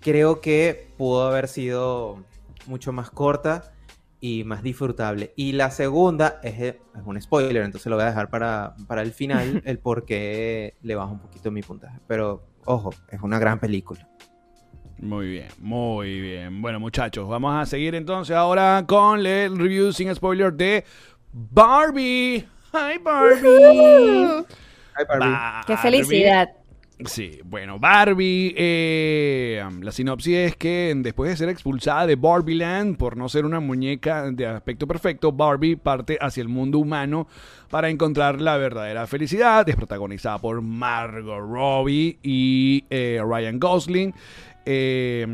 [0.00, 2.24] creo que pudo haber sido
[2.66, 3.72] mucho más corta
[4.20, 5.32] y más disfrutable.
[5.36, 9.12] Y la segunda es, es un spoiler, entonces lo voy a dejar para, para el
[9.12, 11.98] final, el por qué le bajo un poquito mi puntaje.
[12.06, 14.06] Pero ojo, es una gran película.
[15.00, 16.60] Muy bien, muy bien.
[16.60, 20.84] Bueno, muchachos, vamos a seguir entonces ahora con el review sin spoiler de
[21.32, 22.46] Barbie.
[22.72, 24.44] Hi, Barbie.
[24.94, 25.36] Ay, Barbie.
[25.66, 25.76] ¡Qué Barbie.
[25.76, 26.50] felicidad!
[27.06, 33.16] Sí, bueno, Barbie, eh, la sinopsis es que después de ser expulsada de Barbieland por
[33.16, 37.26] no ser una muñeca de aspecto perfecto, Barbie parte hacia el mundo humano
[37.70, 39.66] para encontrar la verdadera felicidad.
[39.66, 44.14] Es protagonizada por Margot Robbie y eh, Ryan Gosling.
[44.66, 45.26] Eh,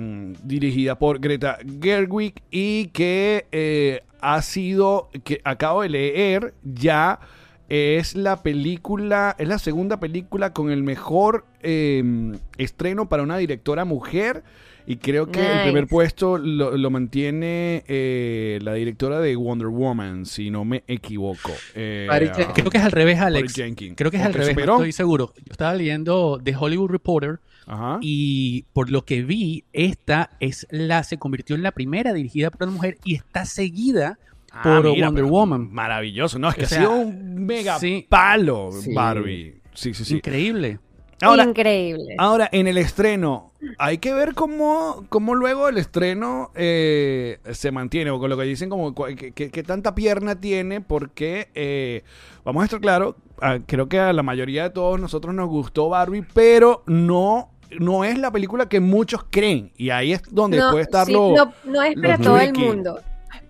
[0.44, 7.20] dirigida por Greta Gerwig y que eh, ha sido, que acabo de leer ya
[7.68, 13.84] es la película, es la segunda película con el mejor eh, estreno para una directora
[13.84, 14.44] mujer.
[14.88, 20.26] Y creo que el primer puesto lo, lo mantiene eh, la directora de Wonder Woman,
[20.26, 21.50] si no me equivoco.
[21.74, 22.52] Eh, ah.
[22.54, 23.54] Creo que es al revés, Alex.
[23.96, 25.34] Creo que es ¿O al revés, no estoy seguro.
[25.38, 27.98] Yo estaba leyendo The Hollywood Reporter Ajá.
[28.00, 32.68] y por lo que vi, esta es la se convirtió en la primera dirigida por
[32.68, 34.18] una mujer y está seguida
[34.52, 35.70] Ah, por mira, Wonder pero Woman.
[35.72, 36.38] Maravilloso.
[36.38, 38.06] No, es que O ha sea, sido un mega sí.
[38.08, 38.94] palo Sí.
[38.94, 39.60] Barbie.
[39.74, 40.14] Sí, sí, sí.
[40.14, 40.78] Increíble.
[41.20, 42.14] Ahora, Increíble.
[42.16, 48.10] Ahora, en el estreno, hay que ver cómo, cómo luego el estreno eh, se mantiene,
[48.10, 52.02] o con lo que dicen, como que tanta pierna tiene, porque eh,
[52.44, 55.88] vamos a estar claro, ah, creo que a la mayoría de todos nosotros nos gustó
[55.88, 60.70] Barbie, pero no, no es la película que muchos creen, y ahí es donde no,
[60.70, 61.34] puede estar sí, lo...
[61.34, 63.00] no, no es para todo el mundo.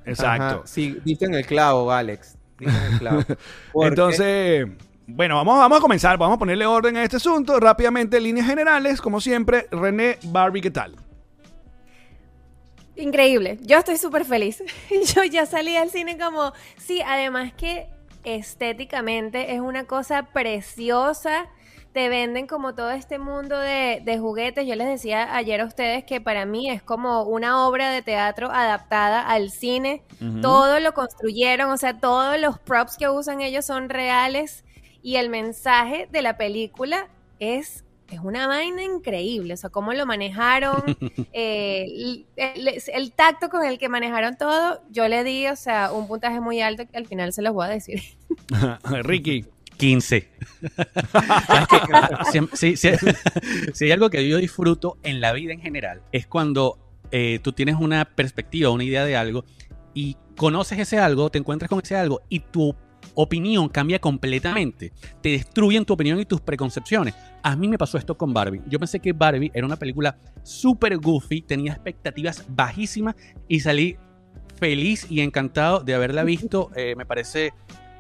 [0.05, 0.45] Exacto.
[0.45, 2.37] Ajá, Sí, diste en el clavo, Alex.
[2.59, 3.23] Diste en el clavo.
[3.83, 4.67] Entonces,
[5.07, 7.59] bueno, vamos, vamos a comenzar, vamos a ponerle orden a este asunto.
[7.61, 10.97] Rápidamente, líneas generales, como siempre, René, Barbie, ¿qué tal?
[12.97, 13.59] Increíble.
[13.63, 14.63] Yo estoy súper feliz.
[15.15, 17.89] Yo ya salí del cine como, sí, además que
[18.25, 21.47] estéticamente es una cosa preciosa.
[21.97, 24.67] Te venden como todo este mundo de, de juguetes.
[24.67, 28.51] Yo les decía ayer a ustedes que para mí es como una obra de teatro
[28.51, 30.03] adaptada al cine.
[30.21, 30.43] Ujú.
[30.43, 34.63] Todo lo construyeron, o sea, todos los props que usan ellos son reales.
[35.01, 39.55] Y el mensaje de la película es, es una vaina increíble.
[39.55, 40.83] O sea, cómo lo manejaron,
[41.33, 44.83] eh, el, el- el tacto con el que manejaron todo.
[44.91, 47.65] Yo le di, o sea, un puntaje muy alto que al final se los voy
[47.65, 48.03] a decir.
[48.85, 49.47] Ricky.
[49.77, 50.29] 15.
[51.47, 51.79] ¿Sabes qué?
[52.57, 53.07] Si, si- si-
[53.75, 56.79] si hay algo que yo disfruto en la vida en general, es cuando
[57.11, 59.45] eh, tú tienes una perspectiva, una idea de algo
[59.95, 62.75] y conoces ese algo, te encuentras con ese algo y tu
[63.15, 64.93] opinión cambia completamente.
[65.23, 67.15] Te destruyen tu opinión y tus preconcepciones.
[67.43, 68.63] A mí me pasó esto con Barbie.
[68.67, 73.15] Yo pensé que Barbie era una película súper goofy, tenía expectativas bajísimas
[73.49, 73.97] y salí
[74.59, 76.71] feliz y encantado de haberla visto.
[76.77, 77.53] Eh, me parece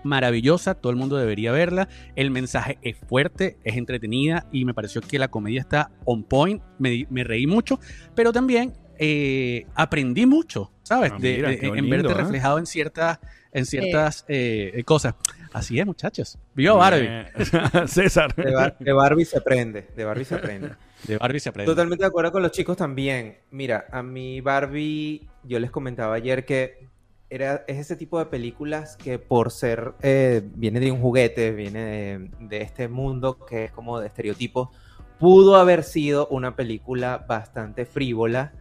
[0.06, 1.88] maravillosa, todo el mundo debería verla.
[2.14, 6.62] El mensaje es fuerte, es entretenida y me pareció que la comedia está on point.
[6.78, 7.78] Me, reí mucho,
[8.14, 11.12] pero también eh, aprendí mucho, ¿sabes?
[11.14, 12.14] Ah, De- mira, de- qué en lindo, verte ¿eh?
[12.14, 13.18] reflejado en ciertas,
[13.52, 15.14] en ciertas eh, cosas.
[15.52, 16.38] Así es, muchachos.
[16.54, 17.08] Vio Barbie.
[17.86, 18.34] César.
[18.34, 20.70] De, Bar- de Barbie se aprende, de Barbie se aprende.
[21.04, 21.70] De Barbie se aprende.
[21.72, 23.36] Totalmente de acuerdo con los chicos también.
[23.50, 26.85] Mira, a mi Barbie, yo les comentaba ayer que
[27.30, 31.84] era, es ese tipo de películas que por ser, eh, viene de un juguete, viene
[31.84, 34.68] de, de este mundo que es como de estereotipos,
[35.18, 38.52] pudo haber sido una película bastante frívola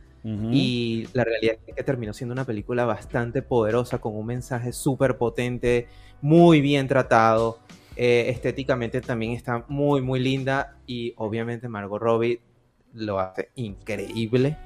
[0.52, 5.20] y la realidad es que terminó siendo una película bastante poderosa, con un mensaje súper
[5.20, 5.88] potente,
[6.20, 7.60] muy bien tratado.
[7.96, 10.78] eh, estéticamente también está muy, muy linda.
[10.88, 12.42] Y obviamente Margot Robbie
[12.94, 14.58] lo hace increíble.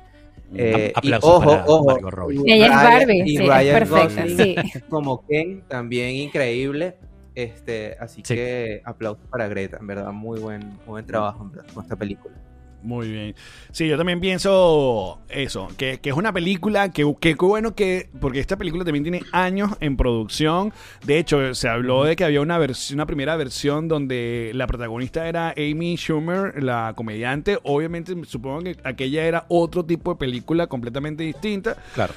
[0.56, 2.10] Eh, y aplausos ojo, para ojo.
[2.12, 2.42] Robbie.
[2.46, 4.38] y Ella es Ryan- Barbie, y sí, es Ryan perfecta, Gosling
[4.74, 4.80] sí.
[4.90, 6.96] como Ken, también increíble.
[7.36, 8.36] Este, así Sí.
[8.36, 11.96] que aplausos para Greta, en verdad, muy buen, muy buen trabajo en verdad, con esta
[11.96, 12.34] película.
[12.82, 13.36] Muy bien.
[13.72, 18.10] Sí, yo también pienso eso, que, que es una película que, que qué bueno que,
[18.22, 20.72] porque esta película también tiene años en producción.
[21.06, 25.28] De hecho, se habló de que había una versión, una primera versión donde la protagonista
[25.28, 27.60] era Amy Schumer, la comediante.
[27.64, 31.76] Obviamente, supongo que aquella era otro tipo de película completamente distinta.
[31.94, 32.14] Claro.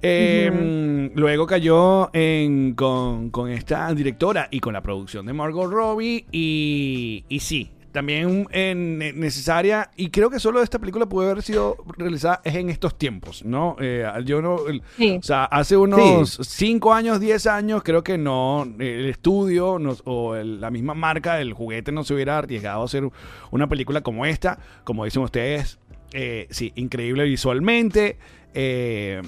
[0.00, 6.24] Eh, Luego cayó en, con, con esta directora y con la producción de Margot Robbie.
[6.30, 9.90] Y, y sí, también en- necesaria.
[9.96, 13.74] Y creo que solo esta película puede haber sido realizada es en estos tiempos, ¿no?
[13.80, 14.68] Eh, yo no.
[14.68, 15.18] el- Sí.
[15.20, 20.60] o sea, hace unos 5 años, 10 años, creo que no, el estudio o el-
[20.60, 23.08] la misma marca del juguete no se hubiera arriesgado a hacer
[23.50, 25.78] una película como esta, como dicen ustedes.
[26.14, 28.16] eh, sí, increíble visualmente.
[28.54, 29.22] Eh,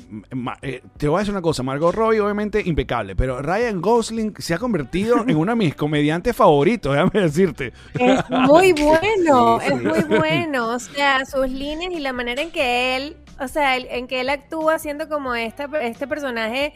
[0.63, 4.55] eh, te voy a decir una cosa, Margot Robbie obviamente impecable, pero Ryan Gosling se
[4.55, 7.73] ha convertido en uno de mis comediantes favoritos, déjame decirte.
[7.99, 9.75] Es muy bueno, Sí, sí.
[9.75, 10.69] es muy bueno.
[10.75, 14.21] O sea, sus líneas y la manera en que él, o sea, el- en que
[14.21, 16.73] él actúa siendo como esta, este personaje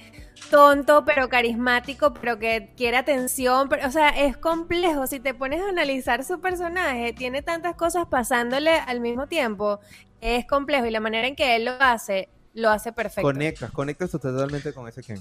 [0.50, 3.68] tonto, pero carismático, pero que quiere atención.
[3.68, 5.06] Pero, o sea, es complejo.
[5.06, 9.80] Si te pones a analizar su personaje, tiene tantas cosas pasándole al mismo tiempo.
[10.20, 13.22] Es complejo y la manera en que él lo hace, lo hace perfecto.
[13.22, 15.20] Conectas, conectas totalmente con ese Ken.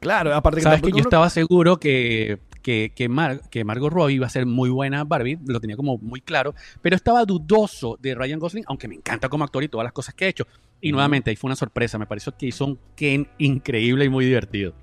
[0.00, 3.92] Claro, aparte que Sabes que yo uno- estaba seguro que, que, que, Mar- que Margot
[3.92, 6.52] Robbie iba a ser muy buena Barbie, lo tenía como muy claro,
[6.82, 10.16] pero estaba dudoso de Ryan Gosling, aunque me encanta como actor y todas las cosas
[10.16, 10.48] que ha hecho.
[10.80, 14.24] Y nuevamente, ahí fue una sorpresa, me pareció que hizo un Ken increíble y muy
[14.24, 14.74] divertido.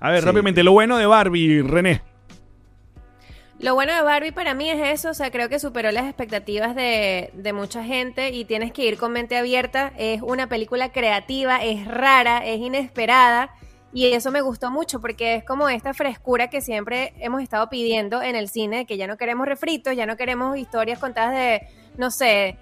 [0.00, 0.24] A ver, Sí.
[0.24, 2.00] rápidamente, lo bueno de Barbie, René.
[3.58, 6.74] Lo bueno de Barbie para mí es eso, o sea, creo que superó las expectativas
[6.74, 9.92] de, de mucha gente y tienes que ir con mente abierta.
[9.98, 13.50] Es una película creativa, es rara, es inesperada
[13.92, 18.22] y eso me gustó mucho porque es como esta frescura que siempre hemos estado pidiendo
[18.22, 22.10] en el cine, que ya no queremos refritos, ya no queremos historias contadas de, no
[22.10, 22.58] sé,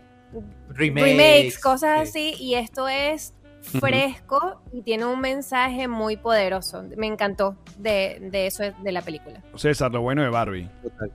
[0.69, 2.33] remakes, cosas sí.
[2.33, 6.83] así y esto es fresco y tiene un mensaje muy poderoso.
[6.97, 9.43] Me encantó de, de eso de la película.
[9.55, 10.69] César, lo bueno de Barbie.
[10.83, 11.13] Total.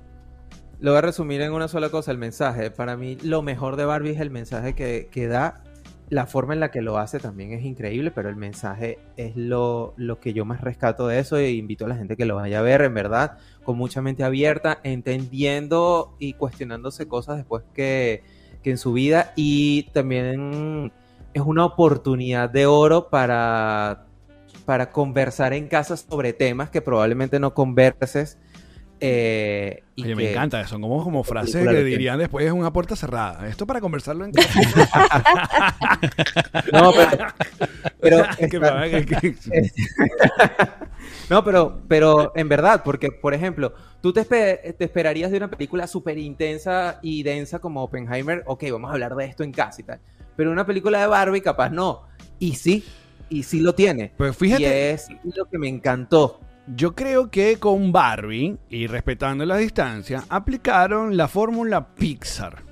[0.79, 2.69] Lo voy a resumir en una sola cosa, el mensaje.
[2.69, 5.63] Para mí lo mejor de Barbie es el mensaje que, que da.
[6.09, 9.93] La forma en la que lo hace también es increíble, pero el mensaje es lo,
[9.97, 12.59] lo que yo más rescato de eso e invito a la gente que lo vaya
[12.59, 18.21] a ver, en verdad, con mucha mente abierta, entendiendo y cuestionándose cosas después que,
[18.61, 20.91] que en su vida y también
[21.35, 24.05] es una oportunidad de oro para,
[24.65, 28.37] para conversar en casa sobre temas que probablemente no converses.
[28.99, 30.79] Eh, y Oye, me encanta eso.
[30.79, 33.47] Como, como frases que dirían después es una puerta cerrada.
[33.47, 34.59] Esto para conversarlo en casa.
[36.71, 36.91] No,
[37.99, 39.35] pero, que-
[41.29, 45.87] no, pero, pero en verdad, porque, por ejemplo, tú te, te esperarías de una película
[45.87, 49.83] súper intensa y densa como Oppenheimer, ok, vamos a hablar de esto en casa y
[49.85, 49.99] tal.
[50.35, 52.03] Pero una película de Barbie, capaz no.
[52.39, 52.83] Y sí,
[53.29, 54.11] y sí lo tiene.
[54.17, 56.39] Pues Y fíjate, es lo que me encantó.
[56.67, 62.63] Yo creo que con Barbie, y respetando la distancia, aplicaron la fórmula Pixar.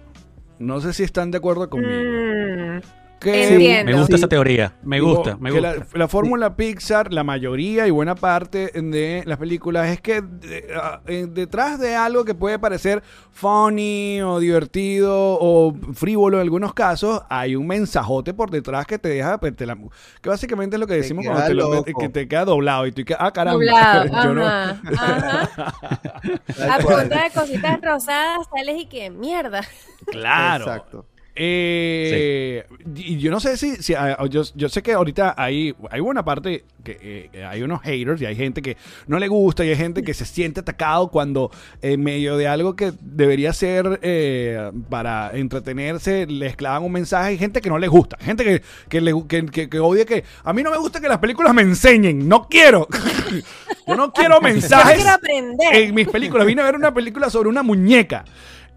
[0.59, 1.91] No sé si están de acuerdo conmigo.
[1.91, 2.81] Mm,
[3.23, 3.91] Que- Entiendo.
[3.91, 4.21] Me gusta Sí.
[4.21, 5.75] esa teoría, me Digo, gusta, me gusta.
[5.75, 10.67] La, la fórmula Pixar, la mayoría y buena parte de las películas es que de-
[10.75, 16.73] ah, eh, detrás de algo que puede parecer funny o divertido o frívolo en algunos
[16.73, 19.77] casos, hay un mensajote por detrás que te deja, pues, te la-
[20.21, 23.05] que básicamente es lo que decimos cuando te lo- que te queda doblado y tú
[23.05, 23.53] que, ah, caramba.
[23.53, 25.49] Doblado, yo no- ajá.
[26.69, 29.61] A punta de cositas rosadas sales y que mierda.
[30.07, 30.65] Claro.
[30.65, 31.05] Exacto.
[31.35, 32.63] Eh,
[32.95, 36.23] Y yo no sé si, si, ah, yo, yo sé que ahorita hay, hay una
[36.23, 38.77] parte que eh, hay unos haters y hay gente que
[39.07, 41.49] no le gusta y hay gente que se siente atacado cuando
[41.81, 47.29] en medio de algo que debería ser eh, para entretenerse les clavan un mensaje.
[47.29, 50.23] Hay gente que no le gusta, gente que, que, le, que, que- que odia que
[50.43, 52.87] a mí no me gusta que las películas me enseñen, no quiero.
[53.87, 55.73] yo no quiero Yo mensajes quiero aprender.
[55.75, 56.45] en mis películas.
[56.45, 58.25] Vine a ver una película sobre una muñeca.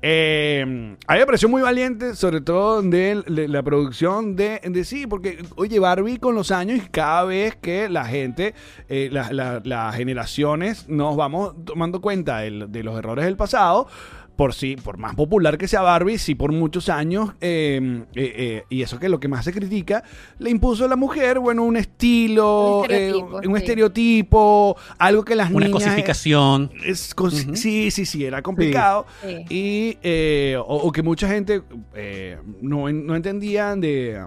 [0.09, 0.62] Eh,
[1.09, 5.42] a mí me pareció muy valiente, sobre todo de, la producción de, de sí, porque,
[5.57, 8.54] oye, Barbie con los años y cada vez que la gente,
[8.88, 12.52] eh, la- la- las generaciones, nos vamos tomando cuenta de,
[12.84, 13.88] los errores del pasado.
[14.37, 18.62] Por sí, por más popular que sea Barbie, sí por muchos años, eh, eh, eh,
[18.68, 20.05] y eso que es lo que más se critica,
[20.39, 23.62] le impuso a la mujer, bueno, un estilo, Un eh, estereotipo, un sí.
[23.62, 25.82] estereotipo, algo que las Una niñas...
[25.84, 26.70] cosificación.
[26.84, 27.57] Es cos- Ujú.
[27.57, 29.07] Sí, sí, sí, era complicado.
[29.22, 29.45] Sí.
[29.49, 31.62] Y, eh, o, o que mucha gente
[31.95, 34.22] eh, no, no entendía de,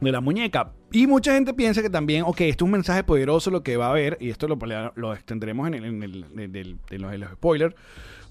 [0.00, 0.72] de la muñeca.
[0.90, 3.86] Y mucha gente piensa que también, ok, esto es un mensaje poderoso lo que va
[3.86, 4.58] a haber, y esto lo,
[4.96, 7.74] lo extendremos en, el, en, el- en el- en los, en los spoilers.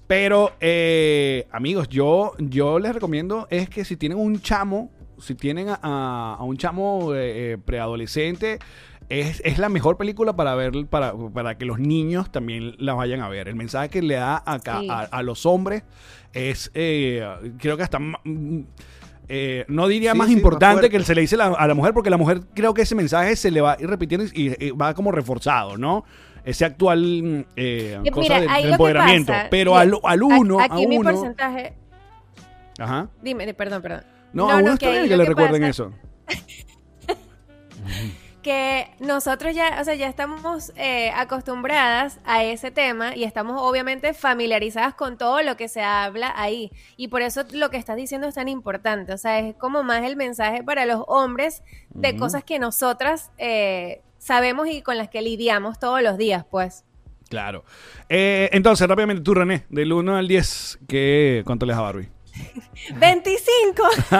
[0.06, 5.68] Pero, eh, amigos, yo, yo les recomiendo es que si tienen un chamo, si tienen
[5.70, 8.58] a, a- a un chamo eh, eh, preadolescente,
[9.08, 13.20] es, es la mejor película para ver, para, para que los niños también la vayan
[13.20, 13.48] a ver.
[13.48, 14.88] El mensaje que le da acá Sí.
[14.90, 15.82] a, a los hombres
[16.32, 17.24] es, eh,
[17.58, 17.98] creo que hasta...
[19.28, 20.90] eh, no diría Sí, más sí, más importante fuerte.
[20.90, 22.94] que el se le dice la- a la mujer, porque la mujer creo que ese
[22.94, 26.04] mensaje se le va a ir repitiendo y, y va como reforzado, ¿no?
[26.44, 29.32] Ese actual mm, eh, Eh, cosa mira, ahí que empoderamiento.
[29.32, 31.74] pasa, pero al, al uno, A- a Aquí mi uno, porcentaje.
[32.78, 33.08] ajá.
[33.22, 34.04] Dime, perdón, perdón.
[34.32, 35.92] No, a uno está ahí bien que le recuerden pasa- eso.
[38.42, 44.14] que nosotros ya, o sea, ya estamos eh, acostumbradas a ese tema y estamos obviamente
[44.14, 46.72] familiarizadas con todo lo que se habla ahí.
[46.96, 49.12] Y por eso lo que estás diciendo es tan importante.
[49.12, 54.02] O sea, es como más el mensaje para los hombres de cosas que nosotras eh,
[54.22, 56.84] sabemos y con las que lidiamos todos los días, pues.
[57.28, 57.64] Claro.
[58.08, 62.08] Eh, entonces, rápidamente, tú, René, del 1 al 10, ¿qué, ¿cuánto les da Barbie?
[62.98, 63.82] 25.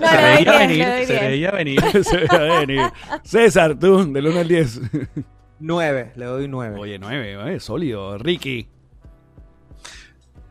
[0.00, 1.20] no, se veía 10, venir, se 10.
[1.20, 1.80] veía venir.
[2.04, 2.80] Se veía venir.
[3.22, 4.80] César, tú, del 1 al 10.
[5.60, 6.78] 9, le doy 9.
[6.78, 8.18] Oye, 9, sólido.
[8.18, 8.68] Ricky.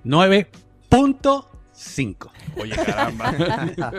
[0.05, 1.50] 9.5.
[2.57, 3.33] Oye, caramba.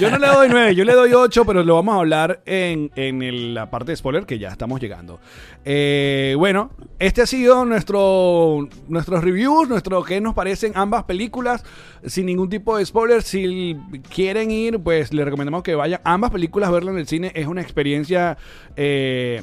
[0.00, 2.90] yo no le doy 9, yo le doy 8, pero lo vamos a hablar en,
[2.96, 5.20] en el- la parte de spoiler que ya estamos llegando.
[5.64, 11.64] Eh, bueno, este ha sido nuestro nuestros reviews, nuestro qué nos parecen ambas películas,
[12.06, 13.22] sin ningún tipo de spoiler.
[13.22, 13.76] Si
[14.14, 17.32] quieren ir, pues les recomendamos que vayan ambas películas a verlas en el cine.
[17.34, 18.36] Es una experiencia
[18.76, 19.42] eh,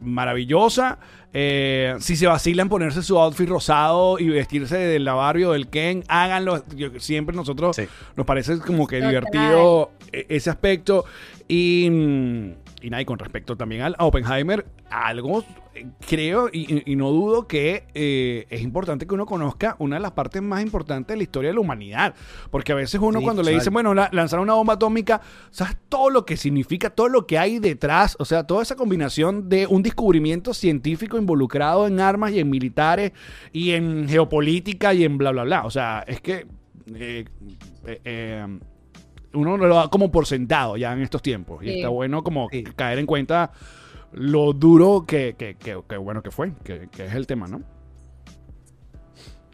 [0.00, 0.98] maravillosa.
[1.34, 5.68] Eh, si se vacilan ponerse su outfit rosado y vestirse de la Barbie o del
[5.68, 6.62] Ken, háganlo.
[6.76, 7.84] Yo- siempre nosotros Sí.
[8.16, 11.04] nos parece como que divertido e- ese aspecto.
[11.48, 12.50] Y, mm,
[12.82, 17.46] y nada, y con respecto también al a Oppenheimer, algo eh, creo y, no dudo
[17.46, 21.22] que eh, es importante que uno conozca una de las partes más importantes de la
[21.22, 22.14] historia de la humanidad.
[22.50, 25.20] Porque a veces uno Sí, cuando le dicen, bueno, la- lanzar una bomba atómica,
[25.50, 28.16] ¿sabes todo lo que significa, todo lo que hay detrás?
[28.18, 33.12] O sea, toda esa combinación de un descubrimiento científico involucrado en armas y en militares
[33.52, 35.64] y en geopolítica y en bla, bla, bla.
[35.64, 36.46] O sea, es que...
[36.94, 38.48] eh,
[39.34, 41.62] uno lo da como por sentado ya en estos tiempos.
[41.62, 41.74] Y Sí.
[41.76, 42.64] está bueno como Sí.
[42.64, 43.50] caer en cuenta
[44.12, 47.62] lo duro que, que, que- que bueno que fue, que, que es el tema, ¿no?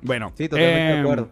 [0.03, 1.29] Bueno, Sí, totalmente de eh, acuerdo.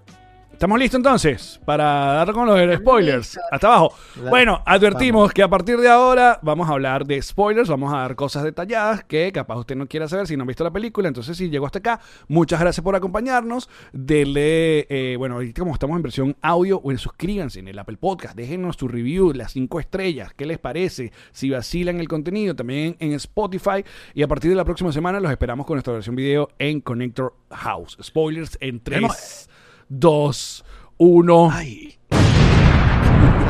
[0.57, 3.39] ¿Estamos listos entonces para dar con los spoilers?
[3.53, 3.93] Hasta abajo.
[4.31, 8.17] Bueno, advertimos que a partir de ahora vamos a hablar de spoilers, vamos a dar
[8.17, 11.09] cosas detalladas que capaz usted no quiera saber si no ha visto la película.
[11.09, 13.69] Entonces, si llegó hasta acá, muchas gracias por acompañarnos.
[13.93, 18.35] Dele, eh, bueno, ahorita como estamos en versión audio, bueno, suscríbanse en el Apple Podcast,
[18.35, 23.13] déjenos su review, las cinco estrellas, qué les parece, si vacilan el contenido, también en
[23.13, 23.85] Spotify.
[24.15, 27.35] Y a partir de la próxima semana los esperamos con nuestra versión video en Connector
[27.51, 27.99] House.
[28.03, 29.49] Spoilers en 3, Tenemos-
[29.89, 30.64] 2,
[30.99, 31.51] 1.
[31.53, 31.99] Ay,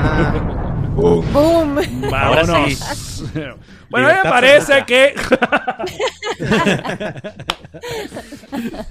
[0.09, 0.33] Ah,
[0.95, 1.77] ¡Boom!
[2.11, 2.73] Vámonos.
[2.75, 3.23] Sí.
[3.91, 5.15] bueno, a mí me parece que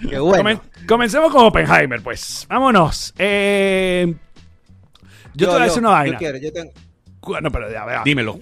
[0.09, 0.43] qué bueno.
[0.43, 2.45] Comen- comencemos con Oppenheimer, pues.
[2.49, 3.13] Vámonos.
[3.17, 4.13] Eh,
[5.33, 6.13] yo, te voy a decir una vaina.
[6.13, 6.71] Yo quiero, yo tengo.
[7.19, 8.01] Cu- No, pero ya, vea.
[8.03, 8.39] dímelo.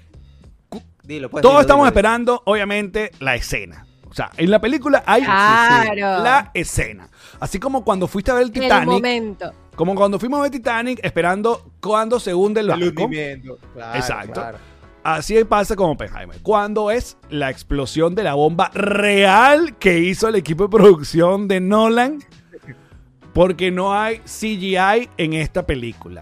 [1.04, 1.42] Dilo, pues.
[1.42, 1.90] Todos dilo, estamos dilo.
[1.90, 3.86] esperando, obviamente, la escena.
[4.14, 6.24] O sea, en la película hay Claro.
[6.24, 7.10] la escena.
[7.40, 8.88] Así como cuando fuiste a ver el El Titanic.
[8.88, 9.52] momento.
[9.76, 13.04] Como cuando fuimos a ver Titanic esperando cuando se hunde el El barco.
[13.06, 13.58] hundimiento.
[13.74, 14.34] Claro, Exacto.
[14.34, 14.58] claro.
[15.04, 16.38] Así pasa con Oppenheimer.
[16.44, 21.60] Cuando es la explosión de la bomba real que hizo el equipo de producción de
[21.60, 22.20] Nolan.
[23.34, 26.22] Porque no hay CGI en esta película.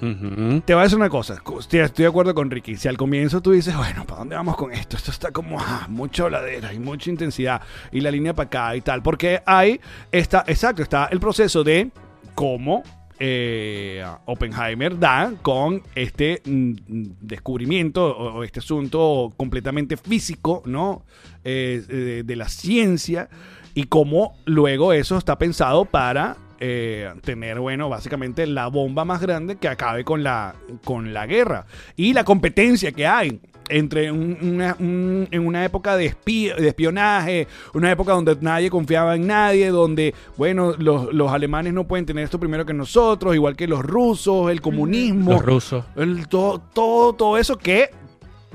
[0.00, 1.42] Te voy a decir una cosa.
[1.58, 2.76] Estoy, de acuerdo con Ricky.
[2.76, 4.96] Si al comienzo tú dices, bueno, ¿para dónde vamos con esto?
[4.96, 7.60] Esto está como ah, mucha oladera y mucha intensidad.
[7.90, 9.02] Y la línea para acá y tal.
[9.02, 9.80] Porque hay,
[10.12, 11.90] está, exacto, está el proceso de
[12.34, 12.82] cómo
[13.18, 16.72] eh, Oppenheimer da con este mm,
[17.20, 21.02] descubrimiento o, este asunto completamente físico, ¿no?
[21.44, 23.28] Eh, de, de la ciencia
[23.74, 29.56] y cómo luego eso está pensado para eh, tener, bueno, básicamente la bomba más grande
[29.56, 30.54] que acabe con la,
[30.84, 33.40] con la guerra y la competencia que hay
[33.70, 38.70] entre un- una, un- en una época de, espí- de espionaje, una época donde nadie
[38.70, 43.34] confiaba en nadie, donde, bueno, los, los alemanes no pueden tener esto primero que nosotros,
[43.34, 45.84] igual que los rusos, el comunismo, Los rusos.
[45.96, 47.90] el- todo, todo, todo eso que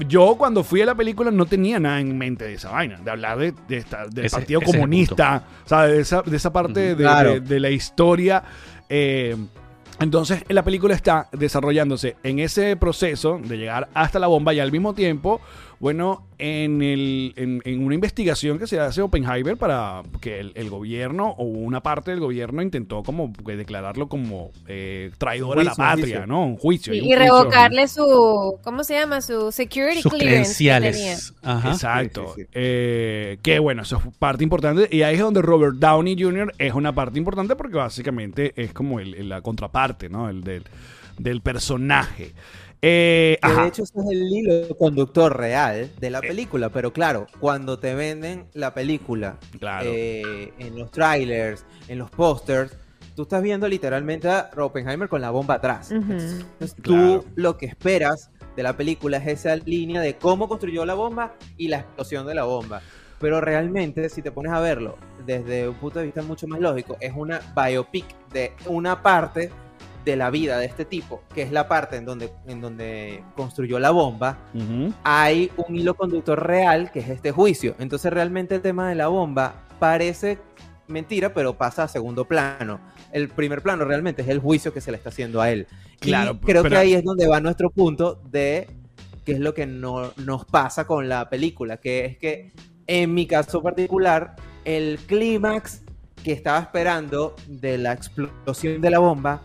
[0.07, 3.11] yo cuando fui a la película no tenía nada en mente de esa vaina, de
[3.11, 5.91] hablar de, de esta- del Ese- Partido ese Comunista, ¿sabes?
[5.95, 7.33] De esa, de esa parte de, Claro.
[7.33, 8.43] de- de la historia.
[8.89, 9.35] eh,
[9.99, 14.71] entonces, la película está desarrollándose en ese proceso de llegar hasta la bomba y al
[14.71, 15.39] mismo tiempo,
[15.79, 20.69] bueno, en, el, en, en una investigación que se hace Oppenheimer para que el, el
[20.69, 25.75] gobierno o una parte del gobierno intentó como que declararlo como eh, traidor a la
[25.75, 26.27] patria, juicio.
[26.27, 26.45] ¿no?
[26.45, 26.93] Un juicio.
[26.93, 27.23] Y, un y juicio.
[27.25, 29.21] revocarle su, ¿cómo se llama?
[29.21, 30.79] Su security Sus clearance que tenía.
[30.79, 31.33] credenciales.
[31.43, 31.71] Ajá.
[31.71, 32.33] Exacto.
[32.35, 32.49] Sí, sí, sí.
[32.53, 34.87] Eh, que bueno, eso es parte importante.
[34.95, 36.53] Y ahí es donde Robert Downey Jr.
[36.57, 40.29] es una parte importante porque básicamente es como el- el- la contraparte, ¿no?
[40.29, 40.63] El del,
[41.17, 42.31] del personaje.
[42.85, 43.61] Eh, Que ajá.
[43.61, 47.93] de hecho ese es el hilo conductor real de la película, pero claro, cuando te
[47.95, 49.89] venden la película Claro.
[49.91, 52.75] eh, en los trailers, en los pósters,
[53.15, 55.91] tú estás viendo literalmente a Oppenheimer con la bomba atrás.
[55.91, 56.11] Ujú.
[56.13, 56.45] Entonces,
[56.81, 57.21] Claro.
[57.21, 61.33] tú lo que esperas de la película es esa línea de cómo construyó la bomba
[61.57, 62.81] y la explosión de la bomba.
[63.19, 66.97] Pero realmente, si te pones a verlo desde un punto de vista mucho más lógico,
[66.99, 69.49] es una biopic de una parte
[70.03, 73.79] de la vida de este tipo, que es la parte en donde, en donde construyó
[73.79, 74.37] la bomba,
[75.03, 77.75] hay un hilo conductor real que es este juicio.
[77.79, 80.39] Entonces realmente el tema de la bomba parece
[80.87, 82.79] mentira, pero pasa a segundo plano.
[83.11, 85.67] El primer plano realmente es el juicio que se le está haciendo a él.
[85.99, 88.67] Claro, y creo pero- que ahí es donde va nuestro punto de
[89.25, 92.51] qué es lo que no, nos pasa con la película, que es que
[92.87, 94.35] en mi caso particular,
[94.65, 95.81] el clímax
[96.23, 99.41] que estaba esperando de la explosión de la bomba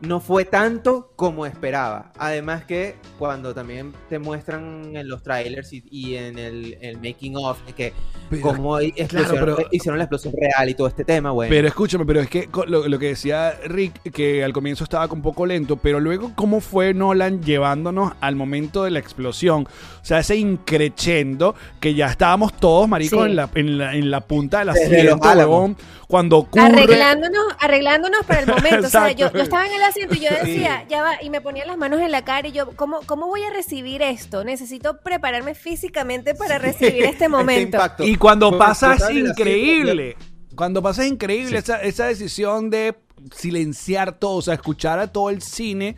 [0.00, 2.12] no fue tanto como esperaba.
[2.18, 7.36] Además que cuando también te muestran en los trailers y, y en el, el making
[7.36, 7.92] of que
[8.30, 11.50] Pero- cómo pero- hicieron la explosión real y todo este tema, bueno.
[11.50, 15.20] Pero escúchame, pero es que lo, lo que decía Rick, que al comienzo estaba un
[15.22, 19.66] poco lento, pero luego cómo fue Nolan llevándonos al momento de la explosión.
[20.00, 23.30] O sea, ese increchendo que ya estábamos todos, marico, Sí.
[23.30, 25.36] en, la, en, la, en la punta del Desde asiento, los Álamos.
[25.54, 25.76] huevón,
[26.08, 26.62] cuando ocurre...
[26.64, 28.86] Arreglándonos, arreglándonos para el momento.
[28.86, 31.40] O sea, yo, yo estaba en el asiento y yo decía, ya va, y me
[31.40, 34.42] ponía las manos en la cara y yo, ¿cómo, cómo voy a recibir esto?
[34.44, 37.76] Necesito prepararme físicamente para recibir este momento.
[37.76, 38.04] impacto.
[38.04, 40.16] Y cuando pasa es increíble.
[40.54, 41.56] Cuando pasa es increíble Sí.
[41.56, 42.96] esa, esa decisión de
[43.34, 45.96] silenciar todo, o sea, escuchar a todo el cine,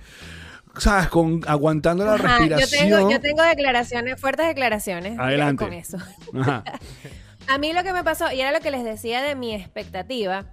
[0.78, 1.08] ¿sabes?
[1.08, 2.88] Con, aguantando la Ajá, yo, respiración.
[2.98, 5.64] tengo, yo tengo declaraciones, fuertes declaraciones Adelante.
[5.64, 5.98] con eso.
[6.40, 6.64] Ajá.
[7.48, 10.46] A mí lo que me pasó, y era lo que les decía de mi expectativa,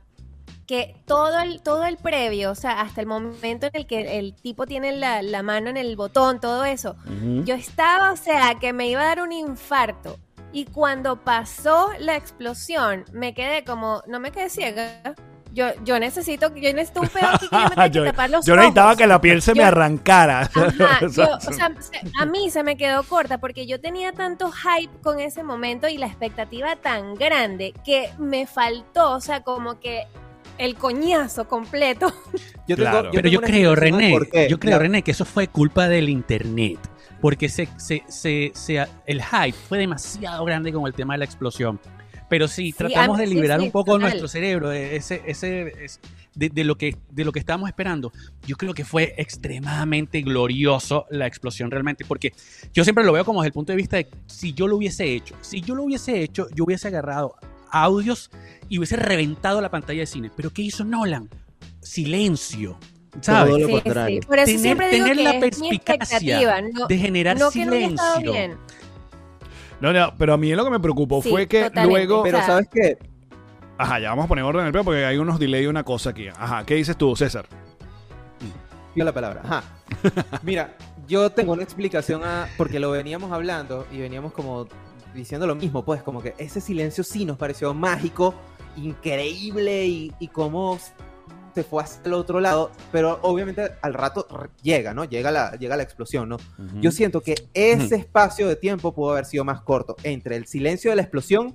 [0.70, 4.36] que todo el, todo el previo, o sea, hasta el momento en el que el
[4.36, 6.96] tipo tiene la, la mano en el botón, todo eso,
[7.44, 10.20] yo estaba, o sea, que me iba a dar un infarto.
[10.54, 15.02] Y cuando pasó la explosión, me quedé como, no me quedé ciega.
[15.52, 18.30] Yo, yo necesito, yo necesito un pedo aquí que yo me tenga que yo, tapar
[18.30, 18.98] los yo necesitaba ojos.
[19.00, 20.42] que la piel se me Yo- arrancara.
[20.42, 24.52] Ajá, yo, o sea, se- a mí se me quedó corta porque yo tenía tanto
[24.52, 29.80] hype con ese momento y la expectativa tan grande que me faltó, o sea, como
[29.80, 30.06] que
[30.60, 32.14] el coñazo completo.
[32.68, 33.10] Yo Claro.
[33.12, 34.16] Pero yo creo, René,
[34.48, 36.78] yo creo, René, que eso fue culpa del internet.
[37.20, 41.26] Porque se, se, se, se- el hype fue demasiado grande con el tema de la
[41.26, 41.80] explosión.
[42.30, 44.02] Pero sí, Sí, tratamos de liberar sí, un poco total.
[44.02, 46.00] nuestro cerebro de, ese, ese, es-
[46.36, 48.12] de, de lo que, de lo que estábamos esperando.
[48.46, 52.06] Yo creo que fue extremadamente glorioso la explosión realmente.
[52.06, 52.34] Porque
[52.72, 55.12] yo siempre lo veo como desde el punto de vista de si yo lo hubiese
[55.12, 55.36] hecho.
[55.42, 57.36] Si yo lo hubiese hecho, yo hubiese agarrado
[57.72, 58.32] audios
[58.70, 60.32] y hubiese reventado la pantalla de cine.
[60.36, 61.30] Pero ¿qué hizo Nolan?
[61.82, 62.78] Silencio.
[63.22, 63.50] ¿Sabes?
[63.56, 64.22] Todo lo Sí, contrario.
[64.22, 64.28] sí.
[64.28, 67.74] Por eso Tener- siempre digo tener que la perspicacia no, de generar no que no
[67.74, 68.60] haya estado silencio.
[69.82, 72.06] No, no, pero a mí lo que me preocupó Sí, fue que totalmente.
[72.06, 72.24] luego.
[72.24, 72.98] Pero ¿sabes qué?
[73.78, 75.84] Ajá, ya vamos a poner orden en el pedo porque hay unos delay y una
[75.84, 76.28] cosa aquí.
[76.28, 77.48] Ajá, ¿qué dices tú, César?
[78.94, 79.42] Dio la palabra.
[79.44, 79.64] Ajá.
[80.44, 80.76] Mira,
[81.08, 82.48] yo tengo una explicación a.
[82.58, 84.68] Porque lo veníamos hablando y veníamos como
[85.14, 88.34] diciendo lo mismo, pues, como que ese silencio sí nos pareció mágico,
[88.76, 90.78] increíble y, y cómo
[91.54, 94.28] se fue hacia el otro lado, pero obviamente al rato
[94.62, 95.06] llega, ¿no?
[95.06, 96.38] Llega la, llega la explosión, ¿no?
[96.80, 100.92] Yo siento que ese espacio de tiempo pudo haber sido más corto entre el silencio
[100.92, 101.54] de la explosión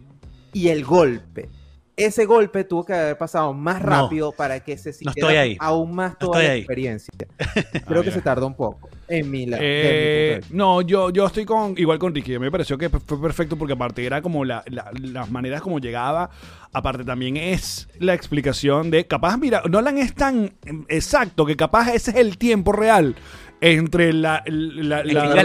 [0.52, 1.48] y el golpe.
[1.97, 3.86] Ese golpe tuvo que haber pasado más No.
[3.88, 5.57] rápido para que se No sintiera estoy ahí.
[5.61, 6.59] aún más No toda estoy la ahí.
[6.61, 7.12] experiencia.
[7.86, 8.88] Creo que se tardó un poco.
[9.07, 12.38] En mi, la- Eh, mi no, yo, yo estoy con igual con Ricky.
[12.38, 16.30] Me pareció que fue perfecto porque aparte era como la- la- las maneras como llegaba.
[16.72, 20.53] Aparte también es la explicación de capaz, mira, Nolan es tan
[20.88, 23.14] exacto que capaz ese es el tiempo real
[23.61, 25.42] entre la, la, la- la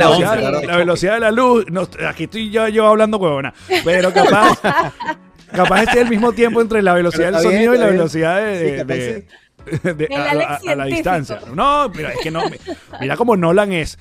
[0.78, 1.66] velocidad, de la luz.
[1.70, 3.54] No, aquí estoy yo, yo hablando huevona.
[3.86, 4.60] Pero capaz,
[5.56, 7.86] capaz este es el mismo tiempo entre la velocidad del está bien, sonido y la
[7.86, 7.98] bien.
[7.98, 11.40] velocidad de, Sí, capaz de- de- El a, a- a la distancia.
[11.54, 12.42] No, pero es que no.
[13.00, 14.00] Mira cómo Nolan es.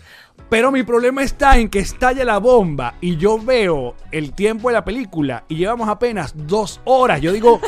[0.49, 4.75] Pero mi problema está en que estalla la bomba y yo veo el tiempo de
[4.75, 7.21] la película y llevamos apenas dos horas.
[7.21, 7.61] Yo digo,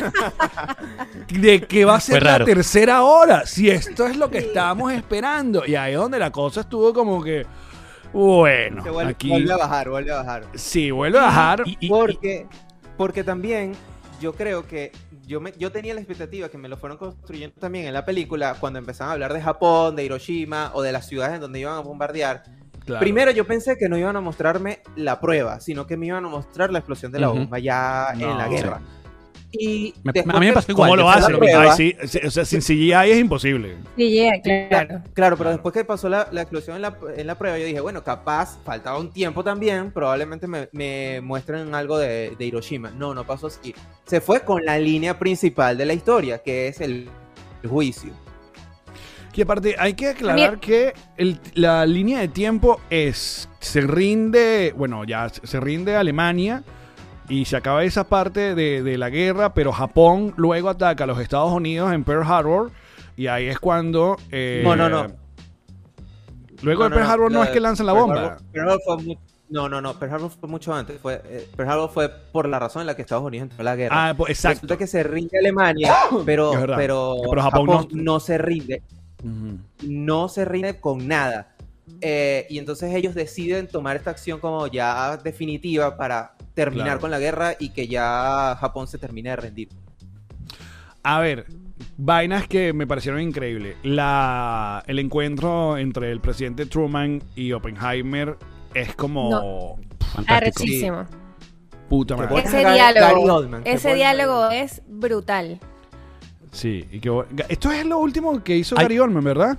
[1.29, 3.45] ¿de qué va a ser la tercera hora?
[3.45, 5.63] Si esto es lo que estábamos esperando.
[5.65, 7.45] Y ahí es donde la cosa estuvo como que,
[8.13, 10.43] bueno, vuelve, aquí vuelve a bajar, vuelve a bajar.
[10.55, 11.63] sí, vuelve a bajar.
[11.65, 12.47] Y- y- Porque,
[13.01, 13.71] porque también
[14.19, 14.91] yo creo que
[15.25, 18.55] yo, me, yo tenía la expectativa que me lo fueron construyendo también en la película
[18.59, 21.73] cuando empezaban a hablar de Japón, de Hiroshima o de las ciudades en donde iban
[21.77, 22.43] a bombardear.
[22.85, 22.99] Claro.
[22.99, 26.29] Primero yo pensé que no iban a mostrarme la prueba, sino que me iban a
[26.29, 28.33] mostrar la explosión de la bomba ya No.
[28.33, 28.81] en la guerra.
[29.53, 30.89] Y Me- a mí me que- pasó igual.
[30.91, 33.75] ¿Cómo lo prueba- Ay, sí, o sea, sin CGI es imposible.
[33.97, 35.01] Sí, yeah, claro.
[35.13, 37.81] Claro, pero después que pasó la, la explosión en la, en la prueba, yo dije,
[37.81, 42.91] bueno, capaz, faltaba un tiempo también, probablemente me, me muestren algo de, de Hiroshima.
[42.91, 43.75] No, no pasó así.
[44.05, 47.09] Se fue con la línea principal de la historia, que es el,
[47.63, 48.13] el juicio.
[49.33, 55.05] Que aparte hay que aclarar que el- la línea de tiempo es, se rinde, bueno,
[55.05, 56.63] ya se rinde Alemania
[57.31, 61.19] y se acaba esa parte de, de la guerra, pero Japón luego ataca a los
[61.19, 62.71] Estados Unidos en Pearl Harbor
[63.17, 64.17] y ahí es cuando...
[64.31, 65.07] eh, No, no, no.
[66.61, 68.21] Luego No, de Pearl no, Harbor no es que lanzan la Pearl bomba.
[68.35, 69.17] Harbor- Pearl Harbor fue
[69.49, 70.97] no, no, no, Pearl Harbor fue mucho antes.
[71.01, 73.63] Fue, eh, Pearl Harbor fue por la razón en la que Estados Unidos entró a
[73.65, 74.09] la guerra.
[74.09, 74.55] Ah, pues, exacto.
[74.61, 75.93] Resulta que se rinde Alemania,
[76.25, 78.83] pero, pero, Pero Japón Japón, no- no se rinde.
[79.83, 81.50] No se rinde con nada.
[82.01, 86.99] Eh, y entonces ellos deciden tomar esta acción como ya definitiva para terminar Claro.
[87.01, 89.69] con la guerra y que ya Japón se termine de rendir.
[91.03, 91.45] A ver,
[91.97, 93.75] vainas que me parecieron increíbles.
[93.83, 98.37] La, el encuentro entre el presidente Truman y Oppenheimer
[98.73, 99.79] es como...
[100.27, 101.05] Arrechísimo.
[101.89, 102.39] Puta madre.
[102.43, 105.59] Ese Gary- diálogo, ese diálogo es brutal.
[106.51, 108.75] Sí, y que, esto es lo último que hizo.
[108.75, 109.57] Gary Oldman, ¿verdad?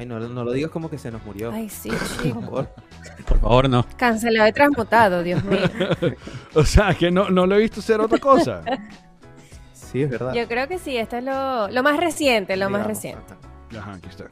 [0.00, 1.52] Ay, no, no lo digas como que se nos murió.
[1.52, 2.40] Ay, sí, por chico.
[2.40, 2.68] favor.
[3.28, 3.86] Por favor, no.
[3.98, 5.60] Cancelado y transmutado, Dios mío.
[6.54, 8.62] O sea, que no, no lo he visto hacer otra cosa.
[9.74, 10.32] Sí, es verdad.
[10.32, 13.34] Yo creo que sí, esto es lo, lo más reciente, lo más reciente.
[13.72, 13.80] ajá.
[13.80, 14.26] Ajá, aquí está.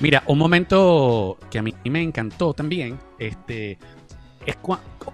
[0.00, 3.78] Mira, un momento que a mí me encantó también, este,
[4.46, 4.56] es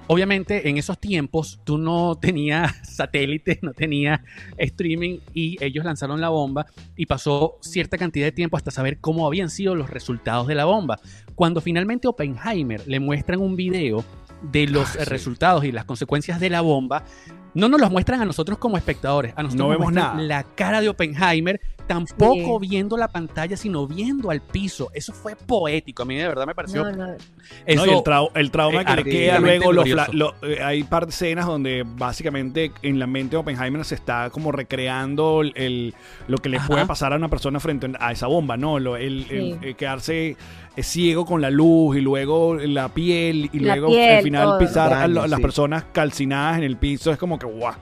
[0.06, 4.20] obviamente en esos tiempos tú no tenías satélite, no tenías
[4.56, 6.66] streaming y ellos lanzaron la bomba
[6.96, 10.64] y pasó cierta cantidad de tiempo hasta saber cómo habían sido los resultados de la
[10.64, 10.98] bomba.
[11.34, 14.04] Cuando finalmente Oppenheimer le muestran un video
[14.42, 15.10] de los Ah, sí.
[15.10, 17.04] resultados y las consecuencias de la bomba,
[17.54, 20.20] no nos los muestran a nosotros como espectadores, a nosotros No nos vemos nada.
[20.20, 22.68] la cara de Oppenheimer, tampoco Sí.
[22.68, 24.90] viendo la pantalla, sino viendo al piso.
[24.94, 26.84] Eso fue poético, a mí de verdad me pareció.
[26.84, 27.06] No, no.
[27.08, 27.14] No,
[27.66, 30.82] Eso, y el, trau- el trauma eh, que le queda luego, los lo- eh, hay
[30.84, 35.52] par de escenas donde básicamente en la mente de Oppenheimer se está como recreando el,
[35.56, 35.94] el-
[36.28, 36.66] lo que le Ajá.
[36.68, 38.78] puede pasar a una persona frente a esa bomba, ¿no?
[38.78, 39.56] Lo- el, Sí.
[39.62, 40.36] el quedarse
[40.76, 44.44] eh, ciego con la luz y luego la piel y La luego piel, al final
[44.44, 44.58] todo.
[44.58, 47.74] pisar a, las personas calcinadas en el piso es como que guau.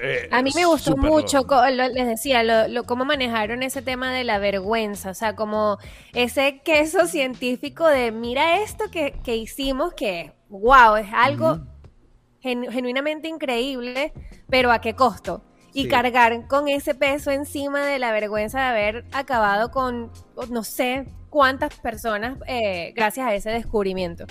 [0.00, 4.12] Eh, A mí me gustó mucho, lo- les decía, lo, lo- cómo manejaron ese tema
[4.12, 5.78] de la vergüenza, o sea, como
[6.14, 11.58] ese queso científico de mira esto que, que hicimos, que wow, es algo
[12.42, 14.12] genu- genuinamente increíble,
[14.48, 15.42] pero ¿a qué costo?
[15.74, 15.88] Y Sí.
[15.88, 20.10] cargar con ese peso encima de la vergüenza de haber acabado con
[20.48, 24.24] no sé cuántas personas eh, gracias a ese descubrimiento.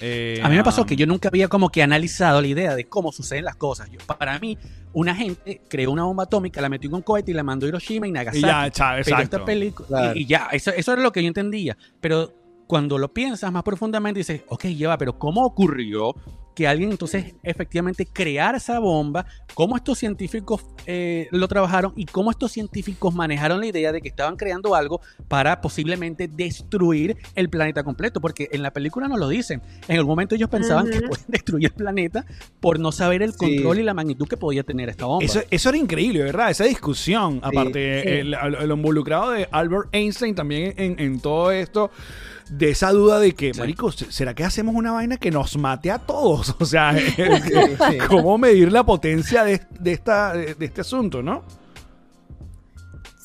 [0.00, 2.86] Eh, A mí me pasó que yo nunca había como que analizado la idea de
[2.88, 3.90] cómo suceden las cosas.
[3.90, 4.56] Yo, para mí,
[4.92, 7.68] una gente creó una bomba atómica, la metió en un cohete y la mandó a
[7.68, 8.40] Hiroshima y Y Nagasaki.
[8.42, 9.22] ya, chao, Pero exacto.
[9.22, 10.12] esta película Claro.
[10.18, 11.76] y, y ya, eso, eso era lo que yo entendía.
[12.00, 12.32] Pero
[12.66, 16.14] cuando lo piensas más profundamente dices, ok, lleva, pero ¿cómo ocurrió
[16.54, 19.26] que alguien entonces efectivamente creara esa bomba?
[19.54, 24.08] ¿Cómo estos científicos eh, lo trabajaron y cómo estos científicos manejaron la idea de que
[24.08, 28.20] estaban creando algo para posiblemente destruir el planeta completo?
[28.20, 29.62] Porque en la película nos lo dicen.
[29.88, 32.24] En algún momento ellos pensaban que pueden destruir el planeta
[32.60, 33.38] por no saber el Sí.
[33.38, 35.24] control y la magnitud que podía tener esta bomba.
[35.24, 36.50] Eso, eso era increíble, ¿verdad?
[36.50, 37.40] Esa discusión.
[37.42, 38.08] Aparte, Sí.
[38.08, 41.90] el, involucrado de Albert Einstein también en, en todo esto.
[42.50, 43.60] De esa duda de que, Sí.
[43.60, 46.54] marico, ¿será que hacemos una vaina que nos mate a todos?
[46.60, 47.98] O sea, sí.
[48.08, 51.44] ¿cómo medir la potencia de, de esta, de, de este asunto, no?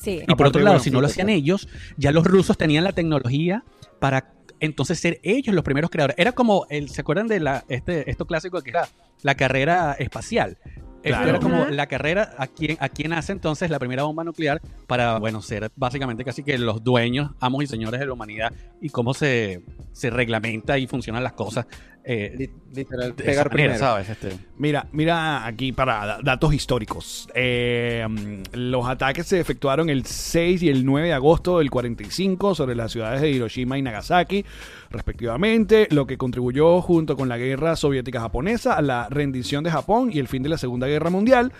[0.00, 0.22] Sí.
[0.26, 2.92] Y por otro lado, bueno, si no lo hacían ellos, ya los rusos tenían la
[2.92, 3.64] tecnología
[3.98, 6.16] para entonces ser ellos los primeros creadores.
[6.18, 8.88] Era como, el, ¿se acuerdan de la, este, esto clásico que era
[9.22, 10.58] la carrera espacial?
[11.02, 11.28] Esto Claro.
[11.28, 15.18] era como la carrera a quien, a quien hace entonces la primera bomba nuclear para,
[15.18, 19.14] bueno, ser básicamente casi que los dueños, amos y señores de la humanidad y cómo
[19.14, 21.66] se, se reglamenta y funcionan las cosas.
[22.08, 23.78] Eh, Li- Literal, pegar manera, primero.
[23.78, 24.08] ¿sabes?
[24.10, 24.28] Este,
[24.58, 27.26] Mira, mira aquí para da- datos históricos.
[27.34, 32.54] Eh, mm, los ataques se efectuaron el 6 y el 9 de agosto del 45
[32.54, 34.44] sobre las ciudades de Hiroshima y Nagasaki,
[34.90, 40.10] respectivamente, lo que contribuyó junto con la guerra soviética japonesa a la rendición de Japón
[40.12, 41.52] y el fin de la Segunda Guerra Mundial.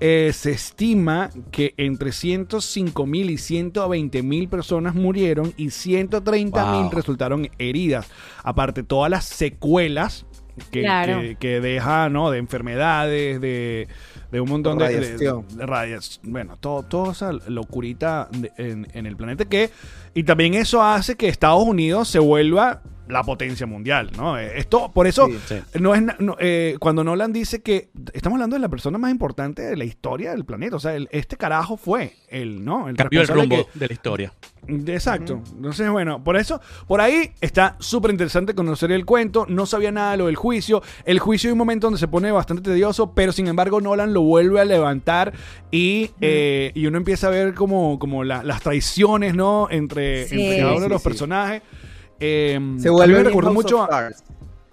[0.00, 6.82] Eh, se estima que entre 105 mil y 120 mil personas murieron y 130 mil
[6.84, 6.90] Wow.
[6.92, 8.08] resultaron heridas.
[8.42, 10.24] Aparte, todas las secuelas
[10.70, 11.20] que, Claro.
[11.20, 12.30] que- que deja, ¿no?
[12.30, 13.88] De enfermedades, de,
[14.32, 16.20] de un montón de, de- Radiación.
[16.22, 19.70] de Bueno, todo, toda esa locurita de- en, en el planeta que...
[20.14, 24.38] Y también eso hace que Estados Unidos se vuelva la potencia mundial, ¿no?
[24.38, 25.38] Eh, Esto, por eso, Sí.
[25.48, 25.78] Sí.
[25.80, 29.62] no es no, eh, cuando Nolan dice que estamos hablando de la persona más importante
[29.62, 32.88] de la historia del planeta, o sea, el- este carajo fue él, ¿no?
[32.88, 34.32] El cambió el rumbo que- de la historia.
[34.86, 35.42] Exacto.
[35.56, 39.46] Entonces, bueno, por eso, por ahí está súper interesante conocer el cuento.
[39.48, 40.82] No sabía nada de lo del juicio.
[41.04, 44.22] El juicio hay un momento donde se pone bastante tedioso, pero sin embargo Nolan lo
[44.22, 45.32] vuelve a levantar
[45.70, 49.68] y, eh, y uno empieza a ver como, como la- las traiciones, ¿no?
[49.70, 50.40] Entre, Sí.
[50.40, 51.08] entre cada uno de los sí.
[51.08, 51.62] personajes.
[52.20, 54.00] Eh, Se a mí vuelve me recordó mucho of a.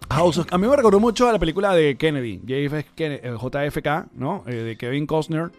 [0.09, 3.35] House of- a mí me recordó mucho a la película de Kennedy, JF Ken- eh,
[3.41, 4.43] JFK, ¿no?
[4.47, 5.51] Eh, de Kevin Costner.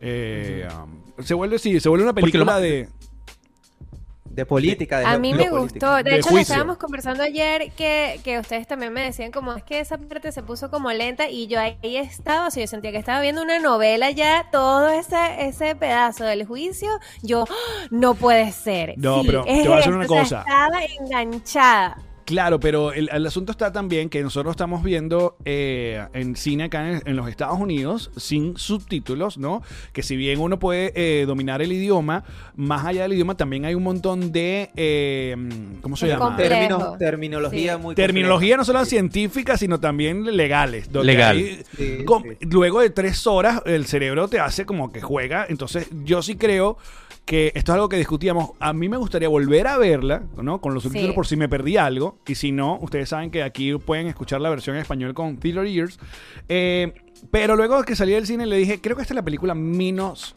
[0.00, 2.88] Eh, um, se vuelve, sí, se vuelve una película de...
[4.30, 5.00] De política.
[5.00, 5.60] De A mí me política.
[5.60, 5.96] gustó.
[5.96, 9.64] De, De hecho, lo estábamos conversando ayer que, que ustedes también me decían como es
[9.64, 12.92] que esa parte se puso como lenta y yo ahí estaba, o sea, yo sentía
[12.92, 15.16] que estaba viendo una novela ya, todo ese,
[15.46, 16.88] ese pedazo del juicio,
[17.22, 17.86] yo, ¡ah!
[17.90, 18.94] no puede ser.
[18.98, 20.38] No, Sí, pero es te voy a decir una cosa.
[20.40, 21.98] estaba enganchada.
[22.30, 26.88] Claro, pero el, el asunto está también que nosotros estamos viendo eh, en cine acá
[26.88, 29.62] en, en los Estados Unidos sin subtítulos, ¿no?
[29.92, 32.22] Que si bien uno puede eh, dominar el idioma,
[32.54, 34.70] más allá del idioma también hay un montón de...
[34.76, 35.34] eh,
[35.82, 36.36] ¿Cómo se llama?
[36.36, 37.82] Términos, terminología Sí.
[37.82, 40.88] muy Terminología no solo científica, sino también legales.
[40.92, 41.64] Legal.
[41.76, 42.04] Sí.
[42.48, 45.46] Luego de tres horas, el cerebro te hace como que juega.
[45.48, 46.78] Entonces, yo sí creo
[47.30, 48.50] que esto es algo que discutíamos.
[48.58, 50.60] A mí me gustaría volver a verla, ¿no?
[50.60, 51.14] Con los subtítulos Sí.
[51.14, 52.18] por si me perdí algo.
[52.26, 55.64] Y si no, ustedes saben que aquí pueden escuchar la versión en español con Theater
[55.66, 56.00] Ears.
[56.48, 56.92] Eh,
[57.30, 59.54] pero luego de que salí del cine le dije, creo que esta es la película
[59.54, 60.34] menos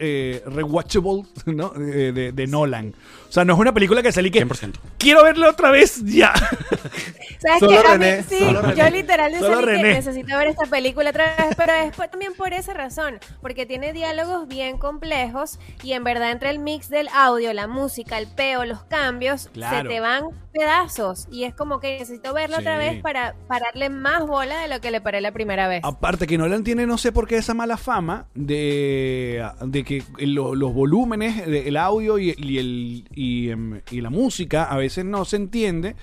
[0.00, 1.68] eh, rewatchable, ¿no?
[1.70, 2.94] De, de- de Nolan.
[3.28, 4.72] O sea, no es una película que salí que 100%.
[4.98, 6.32] quiero verla otra vez ya.
[7.44, 7.88] ¿Sabes Solo qué?
[7.88, 8.90] A mí- René, sí, solo yo René.
[8.90, 9.82] literal que René.
[9.94, 13.92] necesito ver esta película otra vez, pero es por- también por esa razón, porque tiene
[13.92, 18.64] diálogos bien complejos y en verdad entre el mix del audio, la música, el peo,
[18.64, 19.82] los cambios, Claro.
[19.82, 20.24] se te van
[20.54, 22.86] pedazos y es como que necesito verlo otra Sí.
[22.88, 25.80] vez para pararle más bola de lo que le paré la primera vez.
[25.84, 30.54] Aparte que Nolan tiene no sé por qué esa mala fama de, de que lo-
[30.54, 35.04] los volúmenes, de- el audio y, y el, y, em, y la música a veces
[35.04, 35.96] no se entiende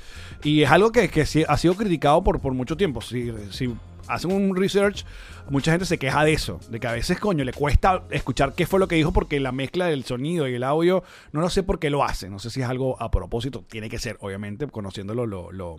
[0.43, 3.01] y es algo que, que ha sido criticado por, por mucho tiempo.
[3.01, 3.73] Si, si
[4.07, 5.05] hacen un research,
[5.51, 8.65] mucha gente se queja de eso, de que a veces, coño, le cuesta escuchar qué
[8.65, 11.61] fue lo que dijo porque la mezcla del sonido y el audio, no lo sé
[11.63, 14.65] por qué lo hace, no sé si es algo a propósito, tiene que ser, obviamente,
[14.67, 15.51] conociéndolo lo...
[15.51, 15.77] lo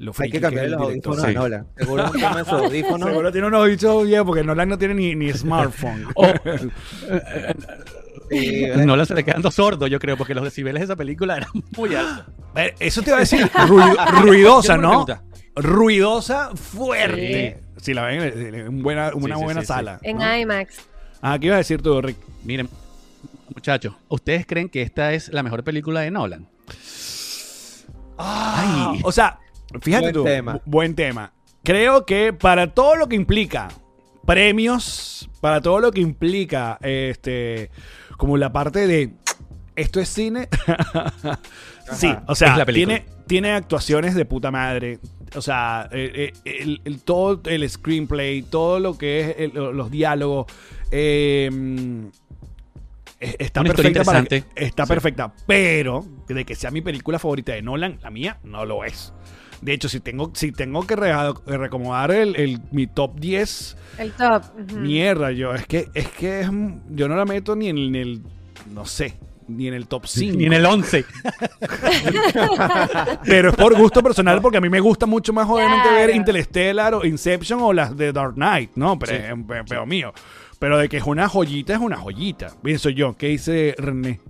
[0.00, 1.30] lo Hay que cambiar los audífonos Sí.
[1.30, 1.66] a Nolan.
[1.76, 3.08] Seguro es un tema de sus audífonos.
[3.08, 6.06] Seguro tiene unos bichos bien porque Nolan no tiene ni, ni smartphone.
[8.30, 8.84] Sí, ¿verdad?
[8.84, 11.94] No se le quedando sordo, yo creo, porque los decibeles de esa película eran muy
[11.94, 12.26] altos.
[12.54, 15.06] A ver, Eso te iba a decir, ru- ruidosa, ¿no?
[15.56, 17.58] Ruidosa, fuerte.
[17.80, 18.20] Si la ven
[18.54, 19.72] en buena, una Sí, sí, buena sí, sí.
[19.72, 19.98] sala.
[20.02, 20.36] en ¿no?
[20.36, 20.76] IMAX.
[21.22, 22.16] Ah, ¿qué ibas a decir tú, Rick?
[22.44, 22.68] Miren,
[23.54, 26.46] muchachos, ¿ustedes creen que esta es la mejor película de Nolan?
[28.16, 29.00] Ay.
[29.04, 29.38] O sea,
[29.80, 30.24] fíjate Buen tú.
[30.24, 30.54] tema.
[30.56, 31.32] bu- Buen tema.
[31.62, 33.68] Creo que para todo lo que implica
[34.26, 37.70] premios, para todo lo que implica este
[38.16, 39.12] como la parte de
[39.76, 40.48] esto es cine.
[41.92, 42.96] sí, o sea, Es la película.
[42.98, 44.98] tiene, tiene actuaciones de puta madre.
[45.36, 49.90] O sea, eh, eh, el, el- todo el screenplay, todo lo que es el- los
[49.90, 50.46] diálogos.
[50.90, 51.50] eh,
[53.20, 54.64] está Una perfecta para que- interesante.
[54.66, 54.88] está Sí.
[54.88, 59.12] perfecta pero de que sea mi película favorita de Nolan la mía no lo es
[59.60, 61.12] de hecho si tengo si tengo que re-
[61.46, 64.44] reacomodar el, el- mi top 10 El top.
[64.76, 66.50] mierda yo es que es que es-
[66.90, 68.22] yo no la meto ni en, en el
[68.72, 69.14] no sé
[69.48, 70.36] ni en el top 5.
[70.36, 71.04] Ni en el 11.
[73.24, 76.10] Pero es por gusto personal, porque a mí me gusta mucho más, obviamente, ver.
[76.14, 78.98] Interstellar o Inception o las de Dark Knight, ¿no?
[78.98, 80.12] Pero, es un pe- peo mío.
[80.58, 82.52] Pero de que es una joyita, es una joyita.
[82.62, 83.16] Pienso yo.
[83.16, 84.20] ¿Qué dice René?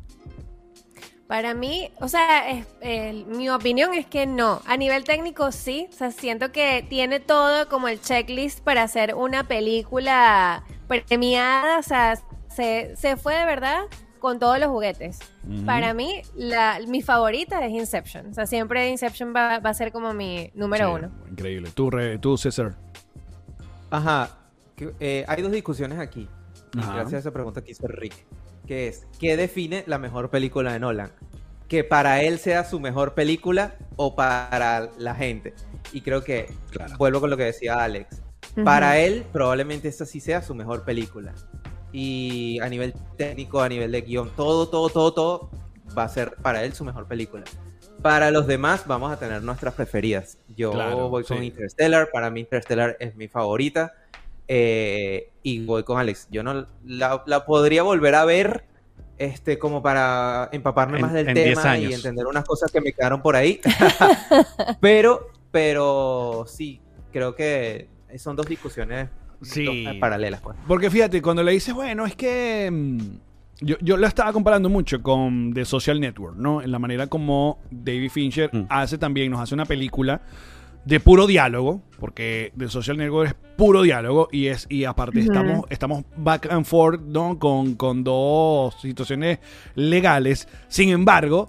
[1.26, 4.62] Para mí, o sea, es- mi opinión es que no.
[4.66, 9.14] A nivel técnico sí, o sea, siento que tiene todo como el checklist para hacer
[9.14, 12.18] una película premiada, o sea,
[12.54, 13.80] se, se fue de verdad
[14.18, 15.18] con todos los juguetes.
[15.64, 19.92] Para mí, la, mi favorita es Inception, o sea, siempre Inception va, va a ser
[19.92, 21.10] como mi número Sí, uno.
[21.30, 21.70] Increíble.
[21.74, 22.74] Tú, Re- tú César.
[23.90, 24.30] Ajá.
[24.76, 26.28] que, eh, hay dos discusiones aquí.
[26.74, 28.14] Y gracias a esa pregunta que hizo Rick.
[28.66, 31.10] Que es, ¿qué define la mejor película de Nolan?
[31.68, 35.54] Que para él sea su mejor película o para la gente.
[35.92, 36.96] Y creo que, Claro.
[36.98, 38.22] vuelvo con lo que decía Alex.
[38.64, 41.32] Para él, probablemente esta sí sea su mejor película.
[41.92, 45.50] Y a nivel técnico, a nivel de guion, todo, todo, todo, todo
[45.96, 47.44] va a ser para él su mejor película.
[48.02, 50.38] Para los demás, vamos a tener nuestras preferidas.
[50.56, 51.46] Yo Claro, voy con sí.
[51.46, 52.10] Interstellar.
[52.12, 53.94] Para mí, Interstellar es mi favorita.
[54.46, 56.28] Eh, y voy con Alex.
[56.30, 58.64] Yo no la, la podría volver a ver
[59.18, 62.80] este, como para empaparme En- más del en 10 tema y entender unas cosas que
[62.80, 63.60] me quedaron por ahí.
[64.80, 66.80] pero, pero sí,
[67.12, 69.08] creo que son dos discusiones
[69.42, 69.66] Sí.
[69.86, 70.40] eh, paralelas.
[70.40, 70.56] Pues.
[70.66, 72.68] Porque fíjate, cuando le dices, bueno, es que.
[72.72, 72.98] mm,
[73.60, 76.62] yo, yo la estaba comparando mucho con The Social Network, ¿no?
[76.62, 78.66] En la manera como David Fincher Mm.
[78.68, 80.20] hace también, nos hace una película
[80.84, 85.64] de puro diálogo, porque The Social Network es puro diálogo y es y aparte estamos
[85.70, 87.38] estamos back and forth, ¿no?
[87.38, 89.40] Con, con dos situaciones
[89.74, 90.48] legales.
[90.68, 91.48] Sin embargo,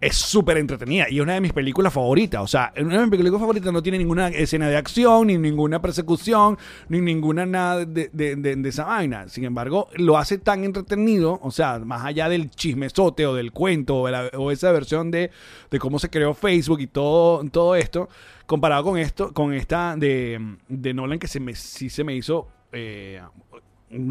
[0.00, 2.42] es súper entretenida y es una de mis películas favoritas.
[2.42, 5.80] O sea, una de mis películas favoritas no tiene ninguna escena de acción, ni ninguna
[5.80, 9.28] persecución, ni ninguna nada de, de- esa vaina.
[9.28, 13.96] Sin embargo, lo hace tan entretenido, o sea, más allá del chismesote o del cuento
[14.02, 15.30] o, esa versión de,
[15.70, 18.08] de cómo se creó Facebook y todo, todo esto,
[18.46, 22.48] comparado con esto, con esta de, de Nolan que se me, sí se me hizo...
[22.72, 23.20] eh,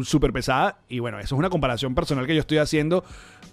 [0.04, 3.04] súper pesada y bueno, eso es una comparación personal que yo estoy haciendo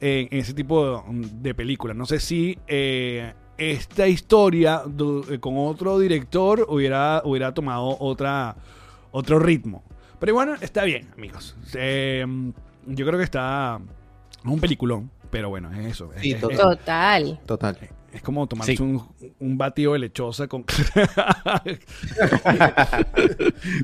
[0.04, 1.96] en, ese tipo de, de películas.
[1.96, 4.84] No sé si eh, esta historia
[5.30, 8.56] eh, con otro director hubiera, hubiera tomado otra,
[9.12, 9.84] otro ritmo.
[10.20, 11.56] Pero bueno, está bien, amigos.
[11.76, 12.26] Eh,
[12.86, 13.80] yo creo que está
[14.44, 16.14] un peliculón, pero bueno, es eso.
[16.14, 16.58] Es- Sí, es- total.
[16.58, 17.40] Total.
[17.46, 17.78] Total.
[18.14, 18.84] es como tomarse Sí.
[18.84, 19.04] un,
[19.40, 20.64] un batido de lechosa con...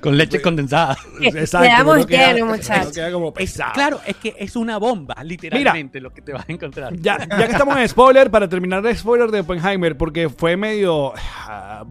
[0.01, 0.95] Con leche condensada.
[1.19, 2.91] Quedamos uno queda- llenos, muchachos.
[2.93, 6.51] queda como Es- claro, es que es una bomba, literalmente, lo que te vas a
[6.51, 6.93] encontrar.
[6.97, 11.13] Ya, ya que estamos en spoiler, para terminar el spoiler de Oppenheimer, porque fue medio.
[11.47, 11.83] ah,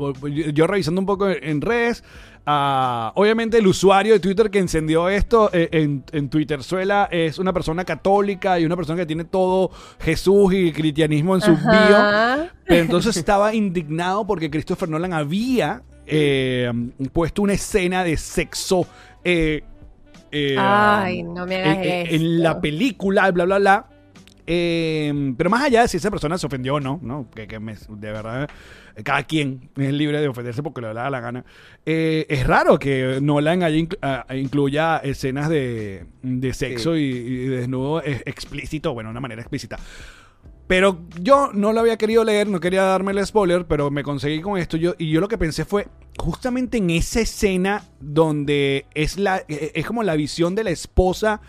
[0.52, 2.04] Yo revisando un poco en redes.
[3.14, 7.53] Obviamente, el usuario de Twitter que encendió esto eh, en, en Twitter Suela es una
[7.53, 9.70] persona católica y una persona que tiene todo
[10.01, 11.96] Jesús y cristianismo en su bio.
[11.96, 12.49] Ajá.
[12.66, 16.72] Pero entonces estaba indignado porque Christopher Nolan había eh,
[17.12, 18.86] puesto una escena de sexo.
[19.24, 19.62] eh,
[20.59, 23.86] Ay, no me hagas en, la película, bla, bla, bla.
[24.46, 27.28] Pero más allá de si esa persona se ofendió o no, ¿no?
[27.34, 28.49] Que, que me- de verdad,
[29.05, 31.44] cada quien es libre de ofenderse porque le da la gana.
[31.86, 37.46] Eh, es raro que Nolan haya inclu- ah, incluya escenas de, de sexo y, y
[37.49, 39.78] desnudo eh, explícito, bueno, de una manera explícita.
[40.66, 44.42] Pero yo no lo había querido leer, no quería darme el spoiler, pero me conseguí
[44.42, 44.76] con esto.
[44.76, 45.88] Yo, y yo lo que pensé fue
[46.18, 51.40] justamente en esa escena donde es, la, eh, es como la visión de la esposa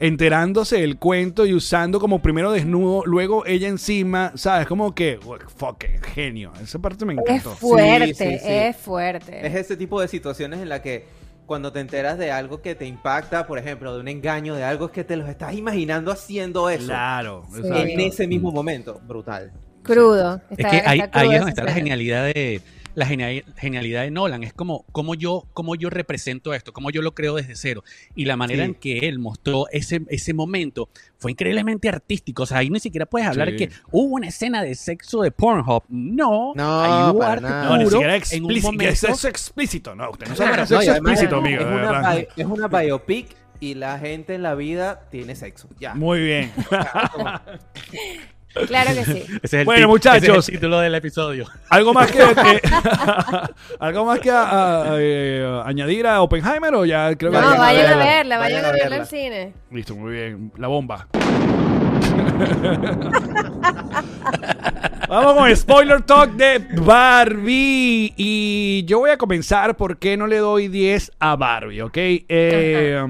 [0.00, 4.66] enterándose del cuento y usando como primero desnudo, luego ella encima, ¿sabes?
[4.66, 5.18] Como que,
[5.56, 5.84] fuck,
[6.14, 6.52] genio.
[6.62, 7.50] Esa parte me Es encantó.
[7.56, 8.44] fuerte, Sí, sí, sí.
[8.46, 9.46] es fuerte.
[9.46, 11.06] Es ese tipo de situaciones en la que
[11.46, 14.86] cuando te enteras de algo que te impacta, por ejemplo, de un engaño, de algo
[14.86, 16.86] es que te los estás imaginando haciendo eso.
[16.86, 17.42] Claro.
[17.64, 19.00] En ese mismo momento.
[19.06, 19.50] Brutal.
[19.82, 20.42] Crudo.
[20.50, 22.60] Es Está- que ahí, está ahí crudo es donde está la genialidad de
[22.98, 24.42] la genial- genialidad de Nolan.
[24.42, 27.84] Es como, como yo, como yo represento esto, como yo lo creo desde cero.
[28.14, 28.68] Y la manera Sí.
[28.70, 30.88] en que él mostró ese, ese momento
[31.18, 32.42] fue increíblemente artístico.
[32.42, 33.56] O sea, ahí ni siquiera puedes hablar Sí.
[33.56, 35.84] que hubo una escena de sexo de Pornhub.
[35.88, 37.48] No, No, ahí hubo arte.
[37.48, 38.84] No, ni puro siquiera en un momento.
[38.92, 39.94] Es sexo explícito.
[39.94, 41.60] No, usted no sabe Claro, no, sexo además explícito, amigo.
[41.62, 45.68] es una bi- es una biopic y la gente en la vida tiene sexo.
[45.78, 45.94] Ya.
[45.94, 46.52] Muy bien.
[48.66, 49.24] Claro que sí.
[49.26, 50.22] Ese es el Bueno, muchachos.
[50.22, 51.46] ese es el título del episodio.
[51.70, 52.60] ¿Algo más que, que-
[53.80, 57.56] algo más que a- a- eh, añadir a Oppenheimer o ya creo que No, Vayan
[57.56, 59.02] a vayan a verla, verla, vayan vayan a a verla verla.
[59.02, 59.52] al cine.
[59.70, 61.06] listo, muy bien, la bomba.
[65.08, 70.68] Vamos con spoiler talk de Barbie y yo voy a comenzar porque no le doy
[70.68, 71.96] 10 a Barbie, ¿ok?
[71.96, 73.02] Eh,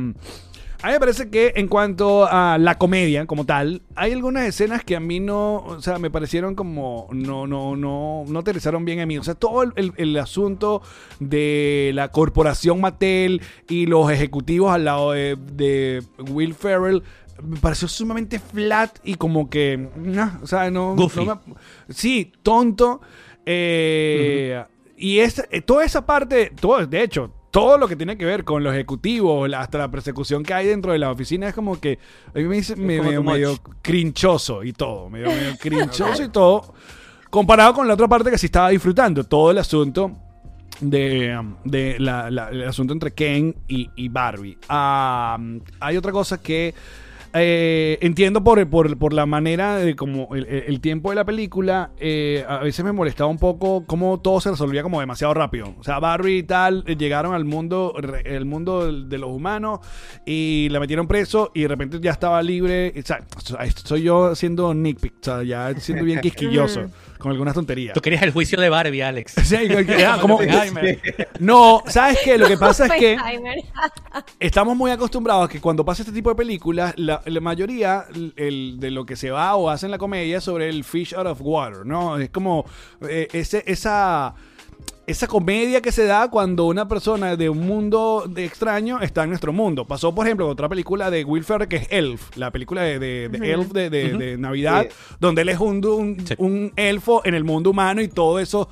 [0.80, 4.84] A mí me parece que en cuanto a la comedia como tal, hay algunas escenas
[4.84, 9.00] que a mí no, o sea, me parecieron como no, no, no, no aterrizaron bien
[9.00, 9.18] a mí.
[9.18, 10.80] O sea, todo el, el- el asunto
[11.18, 16.00] de la corporación Mattel y los ejecutivos al lado de, de
[16.30, 17.02] Will Ferrell
[17.42, 21.24] me pareció sumamente flat y como que, nah, o sea, no, Goofy.
[21.24, 21.54] no me-
[21.92, 23.00] sí, tonto.
[23.46, 24.64] eh,
[24.96, 28.44] Y es, eh, toda esa parte, todo, de hecho, todo lo que tiene que ver
[28.44, 31.99] con los ejecutivos, hasta la persecución que hay dentro de la oficina, es como que
[32.34, 36.74] a mí me dice me- medio, crinchoso y todo, medio, medio crinchoso y todo,
[37.30, 40.12] comparado con la otra parte que sí estaba disfrutando, todo el asunto
[40.80, 44.59] de, de la- la- el asunto entre Ken y, y Barbie.
[44.68, 45.38] Ah,
[45.80, 46.74] hay otra cosa que
[47.34, 52.44] eh, entiendo por, por, por la manera de como el, tiempo de la película, eh,
[52.48, 55.74] a veces me molestaba un poco cómo todo se resolvía como demasiado rápido.
[55.78, 59.80] O sea, Barbie y tal eh, llegaron al mundo, el mundo de los humanos
[60.24, 62.94] y la metieron preso y de repente ya estaba libre.
[62.96, 63.24] O sea,
[63.84, 67.94] soy yo siendo nitpick, o sea, ya siendo bien quisquilloso con algunas tonterías.
[67.94, 69.34] Tú querías el juicio de Barbie, Alex.
[69.44, 69.56] Sí,
[70.06, 70.40] ah, como-
[71.40, 72.38] no, ¿sabes qué?
[72.38, 73.16] Lo que pasa es que
[74.40, 78.04] estamos muy acostumbrados a que cuando pasa este tipo de películas, la, la mayoría
[78.36, 81.14] el, de lo que se va o hace en la comedia es sobre el fish
[81.14, 82.18] out of water, ¿no?
[82.18, 82.64] Es como
[83.08, 84.34] eh, ese, esa,
[85.09, 89.30] esa comedia que se da cuando una persona de un mundo de extraño está en
[89.30, 89.86] nuestro mundo.
[89.86, 92.98] Pasó, por ejemplo, con otra película de Will Ferrell que es Elf, la película de,
[92.98, 94.96] de- de Elf de, de- de Navidad, Sí.
[95.18, 96.34] donde él es un, un, Sí.
[96.38, 98.68] un elfo en el mundo humano y todo eso.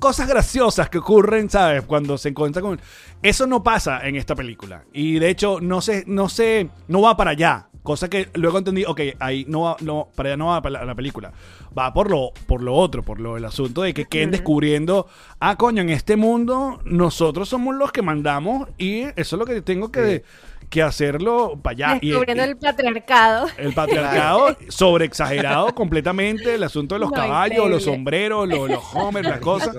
[0.00, 1.82] Cosas graciosas que ocurren, ¿sabes?
[1.84, 2.80] Cuando se encuentra con...
[3.22, 4.84] Eso no pasa en esta película.
[4.92, 7.68] Y de hecho, no se, no se, no va para allá.
[7.88, 10.84] Cosa que luego entendí, ok, ahí no va, no, para allá no va para la,
[10.84, 11.32] la película.
[11.76, 15.06] Va por lo, por lo otro, por lo el asunto de que queden descubriendo,
[15.40, 19.62] ah, coño, en este mundo nosotros somos los que mandamos y eso es lo que
[19.62, 20.22] tengo que,
[20.68, 21.98] que hacerlo para allá.
[22.02, 23.46] Y- Descubriendo y- el patriarcado.
[23.56, 29.26] el patriarcado sobreexagerado completamente, el asunto de los No, caballos, los sombreros, los, los homers,
[29.26, 29.74] las cosas.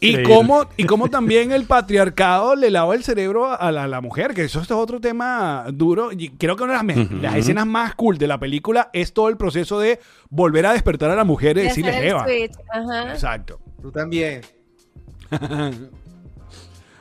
[0.00, 4.00] Y cómo, y cómo también el patriarcado le lava el cerebro a la, a la
[4.00, 6.12] mujer, que eso es otro tema duro.
[6.12, 9.28] Y creo que una de las, las escenas más cool de la película es todo
[9.28, 12.26] el proceso de volver a despertar a la mujer y de decirle Eva.
[12.68, 13.12] Ajá.
[13.12, 13.60] Exacto.
[13.80, 14.42] Tú también.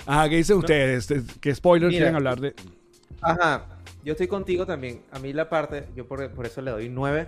[0.06, 1.08] Ajá, ¿qué dicen ustedes?
[1.40, 2.00] ¿Qué spoilers Mira.
[2.00, 2.56] quieren hablar de?
[3.22, 3.66] Ajá,
[4.04, 5.04] yo estoy contigo también.
[5.12, 7.28] A mí la parte, yo por, por eso le doy 9.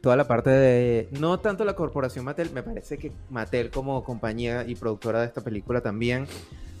[0.00, 4.64] Toda la parte de, no tanto la corporación Mattel, me parece que Mattel como compañía
[4.66, 6.26] y productora de esta película también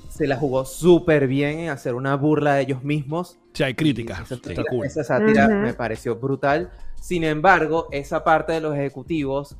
[0.08, 3.38] se la jugó súper bien en hacer una burla de ellos mismos.
[3.54, 4.20] Si hay críticas.
[4.30, 4.86] Esa, Está cool.
[4.86, 6.70] esa sátira me pareció brutal.
[7.00, 9.56] Sin embargo, esa parte de los ejecutivos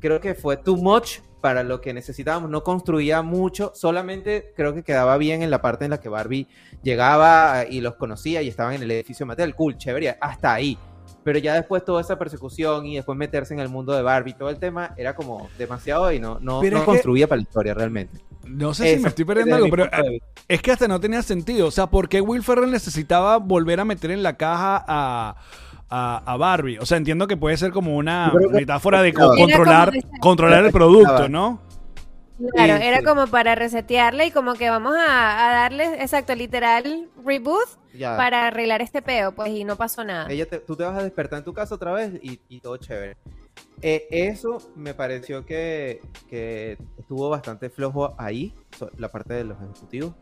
[0.00, 2.50] creo que fue too much para lo que necesitábamos.
[2.50, 6.48] No construía mucho, solamente creo que quedaba bien en la parte en la que Barbie
[6.82, 9.54] llegaba y los conocía y estaban en el edificio Mattel.
[9.54, 10.78] Cool, chévere, hasta ahí.
[11.24, 14.50] Pero ya después toda esa persecución y después meterse en el mundo de Barbie, todo
[14.50, 18.20] el tema era como demasiado y no, no, no que- construía para la historia realmente.
[18.46, 20.02] No sé si me estoy perdiendo algo, pero vista.
[20.48, 21.66] es que hasta no tenía sentido.
[21.66, 25.36] O sea, ¿por qué Will Ferrell necesitaba volver a meter en la caja a,
[25.88, 26.76] a, a Barbie?
[26.78, 31.28] O sea, entiendo que puede ser como una metáfora de co- controlar, controlar el producto,
[31.30, 31.62] ¿no?
[32.52, 33.04] Claro, era sí.
[33.04, 38.16] como para resetearle y como que vamos a, a darle, exacto, literal reboot Ya.
[38.16, 40.26] para arreglar este peo, pues, y no pasó nada.
[40.30, 42.76] Ella te- tú te vas a despertar en tu casa otra vez y, y todo
[42.76, 43.16] chévere.
[43.82, 48.52] Eh, eso me pareció que, que estuvo bastante flojo ahí,
[48.98, 50.14] la parte de los ejecutivos.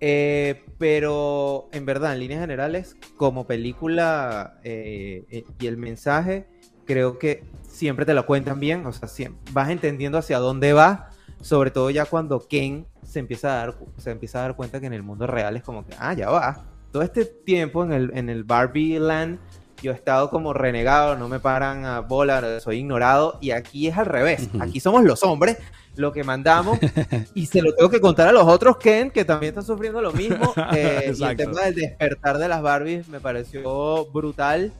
[0.00, 6.46] Eh, pero en verdad, en líneas generales, como película eh, eh, y el mensaje,
[6.84, 8.84] creo que siempre te lo cuentan bien.
[8.86, 11.10] O sea, siem- vas entendiendo hacia dónde va.
[11.40, 14.86] Sobre todo ya cuando Ken se empieza a dar, se empieza a dar cuenta que
[14.86, 16.64] en el mundo real es como que, ah, ya va.
[16.92, 19.38] Todo este tiempo en el, en el Barbie Land
[19.82, 23.38] yo he estado como renegado, no me paran a bola, soy ignorado.
[23.40, 24.48] Y aquí es al revés.
[24.52, 24.62] Ujú.
[24.62, 25.58] Aquí somos los hombres
[25.96, 26.78] lo que mandamos
[27.34, 30.12] y se lo tengo que contar a los otros Ken que también están sufriendo lo
[30.12, 30.54] mismo.
[30.74, 34.72] Eh, y el tema del despertar de las Barbies me pareció brutal.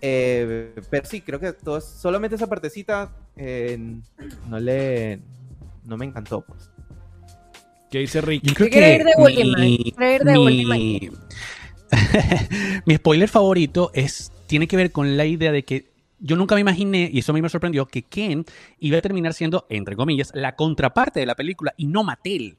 [0.00, 3.78] Eh, pero sí, creo que todo solamente esa partecita eh,
[4.48, 5.20] no le
[5.84, 6.42] no me encantó.
[6.42, 6.70] Pues.
[7.90, 8.48] ¿Qué dice Ricky?
[8.48, 11.10] Yo creo que ir de mi,
[12.86, 16.60] mi spoiler favorito es tiene que ver con la idea de que yo nunca me
[16.62, 18.44] imaginé, y eso a mí me sorprendió, que Ken
[18.78, 22.56] iba a terminar siendo, entre comillas, la contraparte de la película y no Mattel.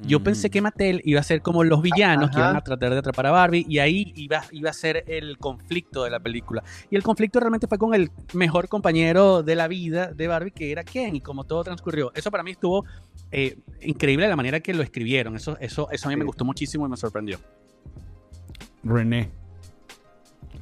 [0.00, 0.22] Yo Mm.
[0.22, 3.26] pensé que Mattel iba a ser como los villanos que iban a tratar de atrapar
[3.26, 6.62] a Barbie y ahí iba, iba a ser el conflicto de la película.
[6.90, 10.70] Y el conflicto realmente fue con el mejor compañero de la vida de Barbie, que
[10.70, 12.12] era Ken, y como todo transcurrió.
[12.14, 12.84] Eso para mí estuvo
[13.30, 15.34] eh, increíble la manera que lo escribieron.
[15.36, 17.38] Eso, eso, eso a mí me gustó muchísimo y me sorprendió.
[18.84, 19.30] René.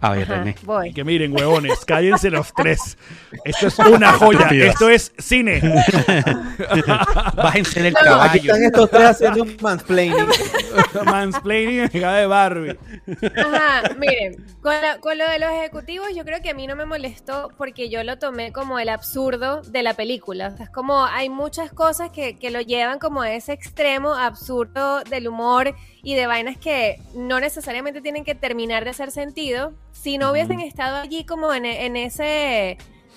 [0.07, 0.55] A ver, Ajá, René.
[0.63, 0.93] voy.
[0.93, 2.99] Que miren, huevones, cállense los tres.
[3.45, 4.49] Esto es una joya.
[4.51, 5.61] Esto es cine.
[7.37, 8.41] Bájense del Aquí caballo.
[8.43, 10.27] están estos tres haciendo mansplaining.
[11.05, 12.79] Mansplaining de Barbie.
[13.37, 16.77] Ajá, miren, con, la- con lo de los ejecutivos, yo creo que a mí no
[16.77, 20.49] me molestó porque yo lo tomé como el absurdo de la película.
[20.49, 24.15] O sea, es como hay muchas cosas que, que lo llevan como a ese extremo
[24.15, 25.75] absurdo del humor
[26.05, 29.73] y de vainas que no necesariamente tienen que terminar de hacer sentido.
[29.91, 32.77] Si no hubiesen estado allí como en, en ese...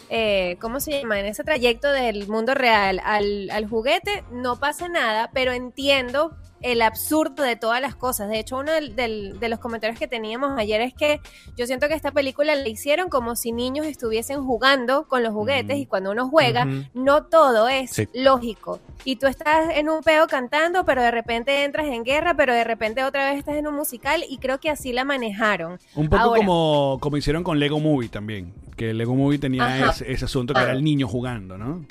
[0.10, 1.20] eh, ¿Cómo se llama?
[1.20, 6.82] En ese trayecto del mundo real al, al juguete, no pasa nada, pero entiendo el
[6.82, 8.30] absurdo de todas las cosas.
[8.30, 11.20] De hecho, uno del- del- de los comentarios que teníamos ayer es que
[11.56, 15.78] yo siento que esta película la hicieron como si niños estuviesen jugando con los juguetes
[15.78, 15.82] Mm.
[15.82, 18.08] y cuando uno juega, no todo es Sí.
[18.14, 18.80] lógico.
[19.06, 22.64] Y tú estás en un peo cantando, pero de repente entras en guerra, pero de
[22.64, 25.80] repente otra vez estás en un musical y creo que así la manejaron.
[25.96, 26.40] Un poco Ahora.
[26.40, 28.54] como, como hicieron con Lego Movie también.
[28.76, 31.86] Que Lego Movie tenía ese, ese asunto que era el niño jugando, ¿no?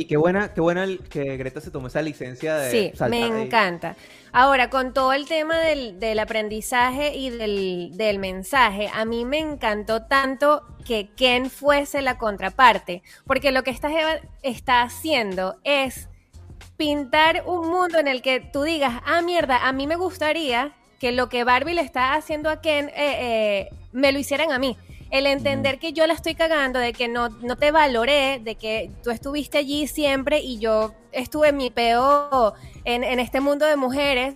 [0.00, 3.26] Y qué buena, qué buena el- que Greta se tomó esa licencia de Sí, me
[3.26, 3.96] encanta.
[4.32, 9.40] Ahora, con todo el tema del, del aprendizaje y del, del mensaje, a mí me
[9.40, 16.08] encantó tanto que Ken fuese la contraparte, porque lo que esta Jeva está haciendo es
[16.78, 21.12] pintar un mundo en el que tú digas, ah, mierda, a mí me gustaría que
[21.12, 24.78] lo que Barbie le está haciendo a Ken eh, eh, me lo hicieran a mí.
[25.10, 28.90] El entender que yo la estoy cagando, de que no, no te valoré, de que
[29.02, 32.54] tú estuviste allí siempre y yo estuve en mi peo
[32.84, 34.34] en, en este mundo de mujeres.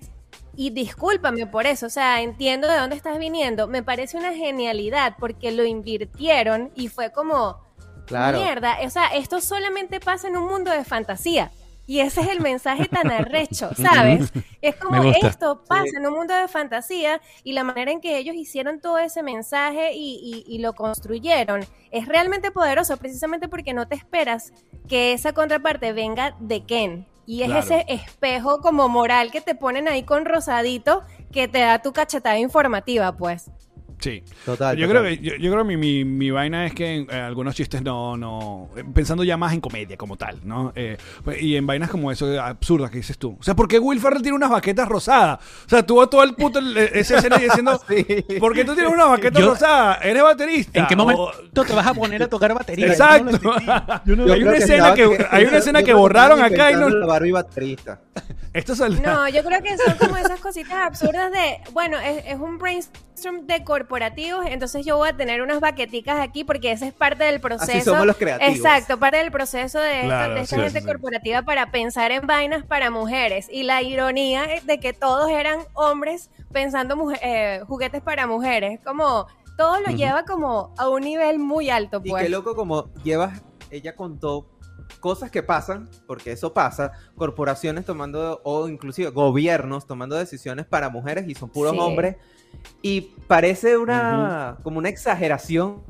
[0.57, 3.67] Y discúlpame por eso, o sea, entiendo de dónde estás viniendo.
[3.67, 7.65] Me parece una genialidad porque lo invirtieron y fue como,
[8.07, 8.39] Claro.
[8.39, 11.51] Mierda, o sea, esto solamente pasa en un mundo de fantasía.
[11.87, 14.33] Y ese es el mensaje tan arrecho, ¿sabes?
[14.63, 18.35] Es como esto pasa en un mundo de fantasía y la manera en que ellos
[18.37, 21.61] hicieron todo ese mensaje y, y- y lo construyeron
[21.91, 24.53] es realmente poderoso, precisamente porque no te esperas
[24.89, 27.07] que esa contraparte venga de Ken.
[27.27, 27.61] Y es Claro.
[27.65, 32.39] ese espejo como moral que te ponen ahí con rosadito que te da tu cachetada
[32.39, 33.51] informativa, pues.
[34.05, 34.23] Sí.
[34.45, 34.77] Total.
[34.77, 35.03] Yo total.
[35.03, 37.55] creo que yo, yo creo que mi, mi, mi vaina es que en eh, algunos
[37.55, 38.69] chistes no, no.
[38.93, 40.73] Pensando ya más en comedia como tal, ¿no?
[40.77, 40.99] Eh,
[41.41, 43.37] y en vainas como eso, absurdas que dices tú.
[43.41, 45.39] O sea, ¿por qué Will Ferrell tiene unas baquetas rosadas?
[45.65, 46.59] O sea, tuvo todo el puto.
[46.59, 47.81] el- esa escena diciendo.
[47.89, 48.05] Sí.
[48.39, 49.95] ¿Por qué tú tienes una baqueta Yo- rosada?
[50.03, 50.81] ¿Eres baterista?
[50.81, 51.33] ¿En qué O- momento
[51.67, 52.87] te vas a poner a tocar batería?
[52.89, 53.39] Exacto.
[54.05, 58.01] Yo no hay una escena que- hay una escena que borraron acá y no- baterista.
[58.53, 59.01] Esto salió.
[59.01, 63.05] No, yo creo que son como esas cositas absurdas de, bueno, es, es un brainstorm
[63.47, 67.41] de corporativos, entonces yo voy a tener unas baqueticas aquí porque ese es parte del
[67.41, 67.73] proceso.
[67.73, 68.57] Así somos los creativos.
[68.57, 72.11] Exacto, parte del proceso de esta, Claro, de esta sí, gente sí, corporativa para pensar
[72.11, 73.47] en vainas para mujeres.
[73.51, 78.81] Y la ironía es de que todos eran hombres pensando eh, juguetes para mujeres.
[78.85, 82.25] Como todo lo lleva como a un nivel muy alto, Y pues.
[82.25, 83.41] qué loco como llevas,
[83.71, 84.51] ella contó
[85.01, 91.27] cosas que pasan, porque eso pasa, corporaciones tomando, o inclusive gobiernos tomando decisiones para mujeres
[91.29, 91.79] y son puros Sí.
[91.79, 92.17] hombres.
[92.83, 95.83] Y parece una, como una exageración,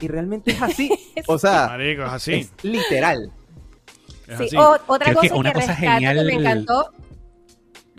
[0.00, 0.90] y realmente es así.
[1.26, 2.32] o sea, Marico, es así.
[2.34, 3.32] es literal.
[4.26, 4.56] Es Sí, así.
[4.56, 6.90] o- otra Creo cosa que, una cosa genial- que me encantó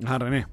[0.04, 0.48] Ajá, René.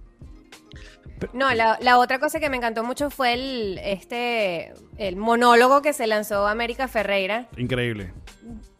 [1.34, 5.92] No, la, la otra cosa que me encantó mucho fue el, este, el monólogo que
[5.92, 8.12] se lanzó América Ferreira, Increíble.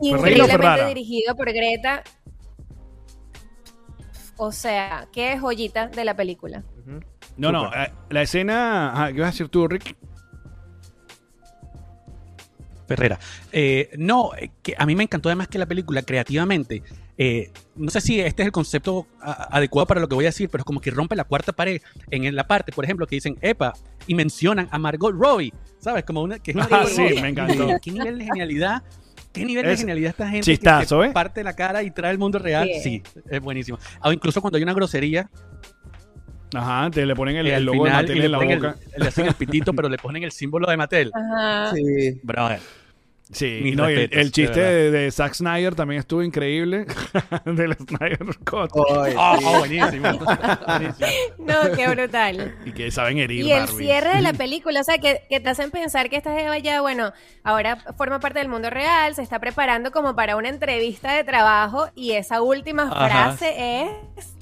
[0.01, 2.03] ¿Ferreira o increíblemente dirigido por Greta.
[4.37, 6.65] O sea, qué joyita de la película.
[7.41, 8.93] No, no, eh, la escena.
[8.93, 9.97] Ajá, ¿Qué vas a decir tú, Rick?
[12.87, 13.19] Ferrera.
[13.53, 16.83] Eh, no, eh, que a mí me encantó además que la película creativamente,
[17.17, 20.29] eh, no sé si este es el concepto a- adecuado para lo que voy a
[20.29, 21.81] decir, pero es como que rompe la cuarta pared
[22.11, 23.75] en la parte, por ejemplo, que dicen EPA
[24.09, 26.03] y mencionan a Margot Robbie, ¿sabes?
[26.05, 27.69] Como una que es una Ah, sí, me encantó.
[27.81, 28.83] ¿Qué nivel de genialidad?
[29.33, 31.11] ¿Qué nivel Es de genialidad esta gente que- chistazo, que ¿eh?
[31.13, 32.69] parte la cara y trae el mundo real?
[32.75, 32.81] Sí.
[32.83, 33.79] Sí, es buenísimo.
[34.03, 35.31] O incluso cuando hay una grosería,
[36.55, 38.77] Ajá, te le ponen el, logo final de Mattel en la boca.
[38.95, 41.11] el- le hacen el pitito, pero le ponen el símbolo de Mattel.
[41.15, 41.73] Ajá.
[41.75, 42.19] Sí.
[42.23, 42.61] Brother.
[43.33, 46.85] Sí, Mis no, y el, respetos, el chiste de, de Zack Snyder también estuvo increíble.
[47.45, 48.73] Del Snyder Cut.
[48.75, 49.45] Ay, Oh, sí.
[49.47, 50.19] oh, buenísimo.
[50.19, 51.07] Buenísimo.
[51.39, 52.57] No, qué brutal.
[52.65, 53.45] Y que saben herir.
[53.47, 53.77] Y el Barbie.
[53.85, 56.81] cierre de la película, o sea, que, que te hacen pensar que esta Eva ya,
[56.81, 57.13] bueno,
[57.45, 61.89] ahora forma parte del mundo real, se está preparando como para una entrevista de trabajo
[61.95, 63.07] y esa última Ajá.
[63.37, 63.83] frase
[64.17, 64.35] es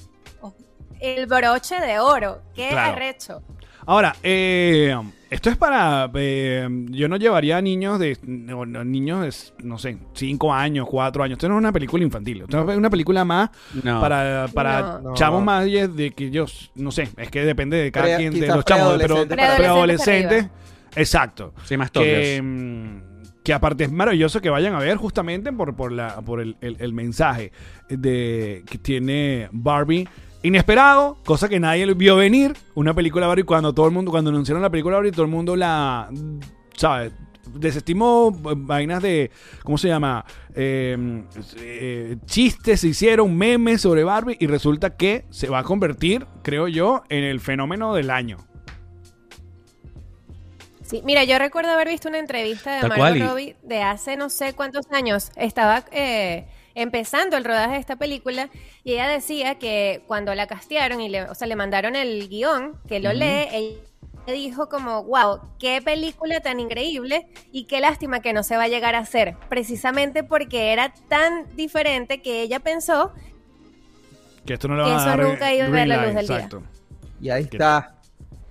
[0.99, 2.41] el broche de oro.
[2.55, 2.93] Qué Claro.
[2.93, 3.41] arrecho.
[3.85, 4.95] Ahora, eh,
[5.31, 6.09] esto es para.
[6.13, 8.17] eh, yo no llevaría a niños de.
[8.23, 9.21] no, no, niños
[9.57, 11.37] de, no sé, 5 años, 4 años.
[11.37, 12.41] Esto no es una película infantil.
[12.41, 13.49] Esto es una película más
[13.83, 13.99] No.
[13.99, 14.99] para, para No.
[15.09, 15.13] No.
[15.15, 16.71] chamos más de de que ellos.
[16.75, 19.57] No sé, es que depende de cada Pre- quien, de los chamos, pero preadolescentes para-
[19.57, 20.47] preadolescentes.
[20.95, 21.53] Exacto.
[21.63, 22.41] Sí, más que, toques.
[22.43, 26.57] mm, que aparte es maravilloso que vayan a ver justamente por, por, la, por el,
[26.61, 27.51] el- el mensaje
[27.87, 30.07] de, que tiene Barbie.
[30.41, 32.55] Inesperado, cosa que nadie vio venir.
[32.75, 35.55] Una película Barbie cuando todo el mundo, cuando anunciaron la película Barbie, todo el mundo
[35.55, 36.09] la,
[36.75, 37.11] ¿sabes?
[37.53, 39.31] Desestimó eh, vainas de,
[39.63, 40.23] ¿cómo se llama?
[40.53, 41.23] Eh,
[41.57, 46.67] eh, chistes se hicieron, memes sobre Barbie y resulta que se va a convertir, creo
[46.67, 48.37] yo, en el fenómeno del año.
[50.89, 54.53] Sí, mira, yo recuerdo haber visto una entrevista de Margot Robbie de hace no sé
[54.53, 55.31] cuántos años.
[55.35, 56.47] Estaba eh,
[56.81, 58.49] empezando el rodaje de esta película
[58.83, 62.77] y ella decía que cuando la castearon y le, o sea, le mandaron el guion,
[62.87, 63.77] que lo lee, ella
[64.27, 68.67] dijo como, wow, qué película tan increíble y qué lástima que no se va a
[68.67, 73.11] llegar a hacer, precisamente porque era tan diferente que ella pensó
[74.45, 76.35] Que esto no le va a dar nunca iba a ver la luz del día.
[76.37, 76.63] Exacto.
[77.21, 77.95] Y ahí está.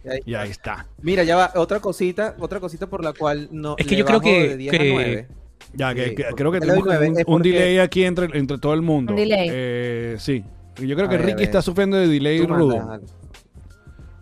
[0.05, 0.86] Y ahí- Y ahí está.
[1.02, 3.74] Mira, ya va, otra cosita, otra cosita por la cual no.
[3.78, 5.28] Es que le yo creo que- de 10 que- a 9.
[5.74, 6.86] Ya, que, Sí, que- porque creo que tenemos
[7.27, 9.12] un, delay aquí entre, entre todo el mundo.
[9.12, 9.49] Un delay.
[9.51, 10.45] Eh, sí.
[10.77, 13.01] Yo creo que ver, Ricky está sufriendo de delay Tú rudo.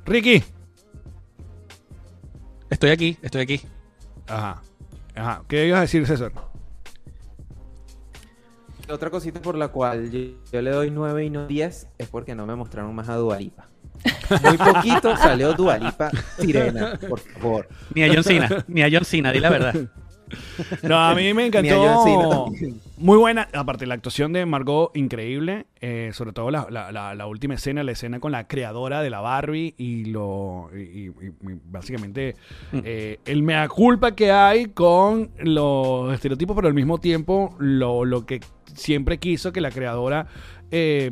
[0.04, 0.42] Ricky.
[2.70, 3.60] Estoy aquí, estoy aquí.
[4.26, 4.62] Ajá.
[5.14, 5.42] Ajá.
[5.48, 6.32] ¿Qué ibas a decir, César?
[8.88, 10.20] Otra cosita por la cual yo,
[10.52, 13.68] yo le doy 9 y no 10 es porque no me mostraron más a Dualipa.
[14.44, 17.68] Muy poquito salió Dualipa Sirena, por favor.
[17.94, 19.74] Ni a John Cena, ni a John Cena, di la verdad.
[20.82, 22.52] No, a mí me John Cena encantó.
[22.98, 23.48] Muy buena.
[23.52, 25.66] Aparte, la actuación de Margot, increíble.
[25.80, 29.10] Eh, sobre todo la, la- la- la última escena, la escena con la creadora de
[29.10, 30.70] la Barbie y lo.
[30.74, 32.34] Y, y- y básicamente
[32.72, 32.78] Mm.
[32.84, 38.24] eh, el mea culpa que hay con los estereotipos, pero al mismo tiempo lo, lo
[38.26, 38.40] que
[38.74, 40.26] siempre quiso que la creadora
[40.70, 41.10] eh,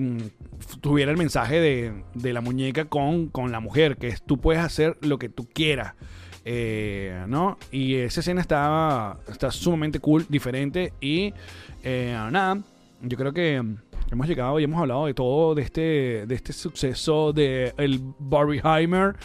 [0.81, 4.63] tuviera el mensaje de, de la muñeca con, con la mujer, que es tú puedes
[4.63, 5.95] hacer lo que tú quieras.
[6.45, 7.57] Eh, ¿no?
[7.71, 11.33] Y esa escena está, está sumamente cool, diferente y
[11.83, 12.59] eh, nada,
[13.03, 13.63] yo creo que
[14.11, 19.17] hemos llegado y hemos hablado de todo de este, de este suceso de el Barbieheimer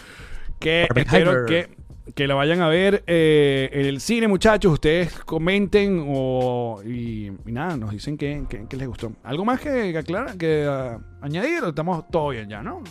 [0.59, 1.77] que espero que
[2.15, 4.73] que la vayan a ver eh, en el cine, muchachos.
[4.73, 9.11] Ustedes comenten o, y, y nada, nos dicen que, que- que les gustó.
[9.23, 11.63] ¿Algo más que, que aclarar, que ah, añadir?
[11.63, 12.81] ¿O Estamos todo bien ya, ¿no?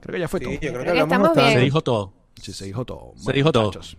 [0.00, 0.54] Creo que ya fue Sí, todo.
[0.54, 1.52] yo creo que Creo que hablamos estamos bastante.
[1.58, 2.12] Se dijo todo.
[2.40, 3.12] Sí, se dijo todo.
[3.16, 3.64] Se dijo todo.
[3.66, 3.96] muchachos.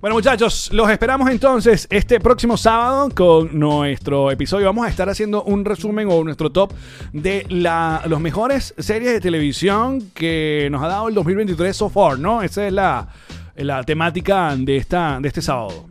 [0.00, 4.66] Bueno, muchachos, los esperamos entonces este próximo sábado con nuestro episodio.
[4.66, 6.72] Vamos a estar haciendo un resumen o nuestro top
[7.12, 12.18] de la, los mejores series de televisión que nos ha dado el 2023 so far,
[12.18, 12.42] ¿no?
[12.42, 13.08] Esa es la,
[13.56, 15.86] la temática de, esta, de este sábado.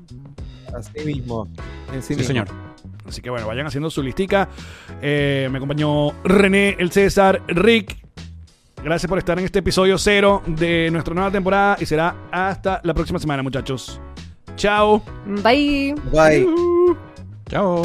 [0.73, 1.47] Así mismo.
[1.91, 2.27] En sí Sí, mismo.
[2.27, 2.47] señor.
[3.07, 4.49] Así que bueno, vayan haciendo su listica.
[5.01, 8.04] Eh, me acompañó René, el César, Rick.
[8.85, 12.93] Gracias por estar en este episodio cero de nuestra nueva temporada y será hasta la
[12.93, 13.99] próxima semana, muchachos.
[14.55, 15.01] Chao.
[15.43, 15.95] Bye.
[16.13, 16.45] Bye.
[17.49, 17.81] Chao.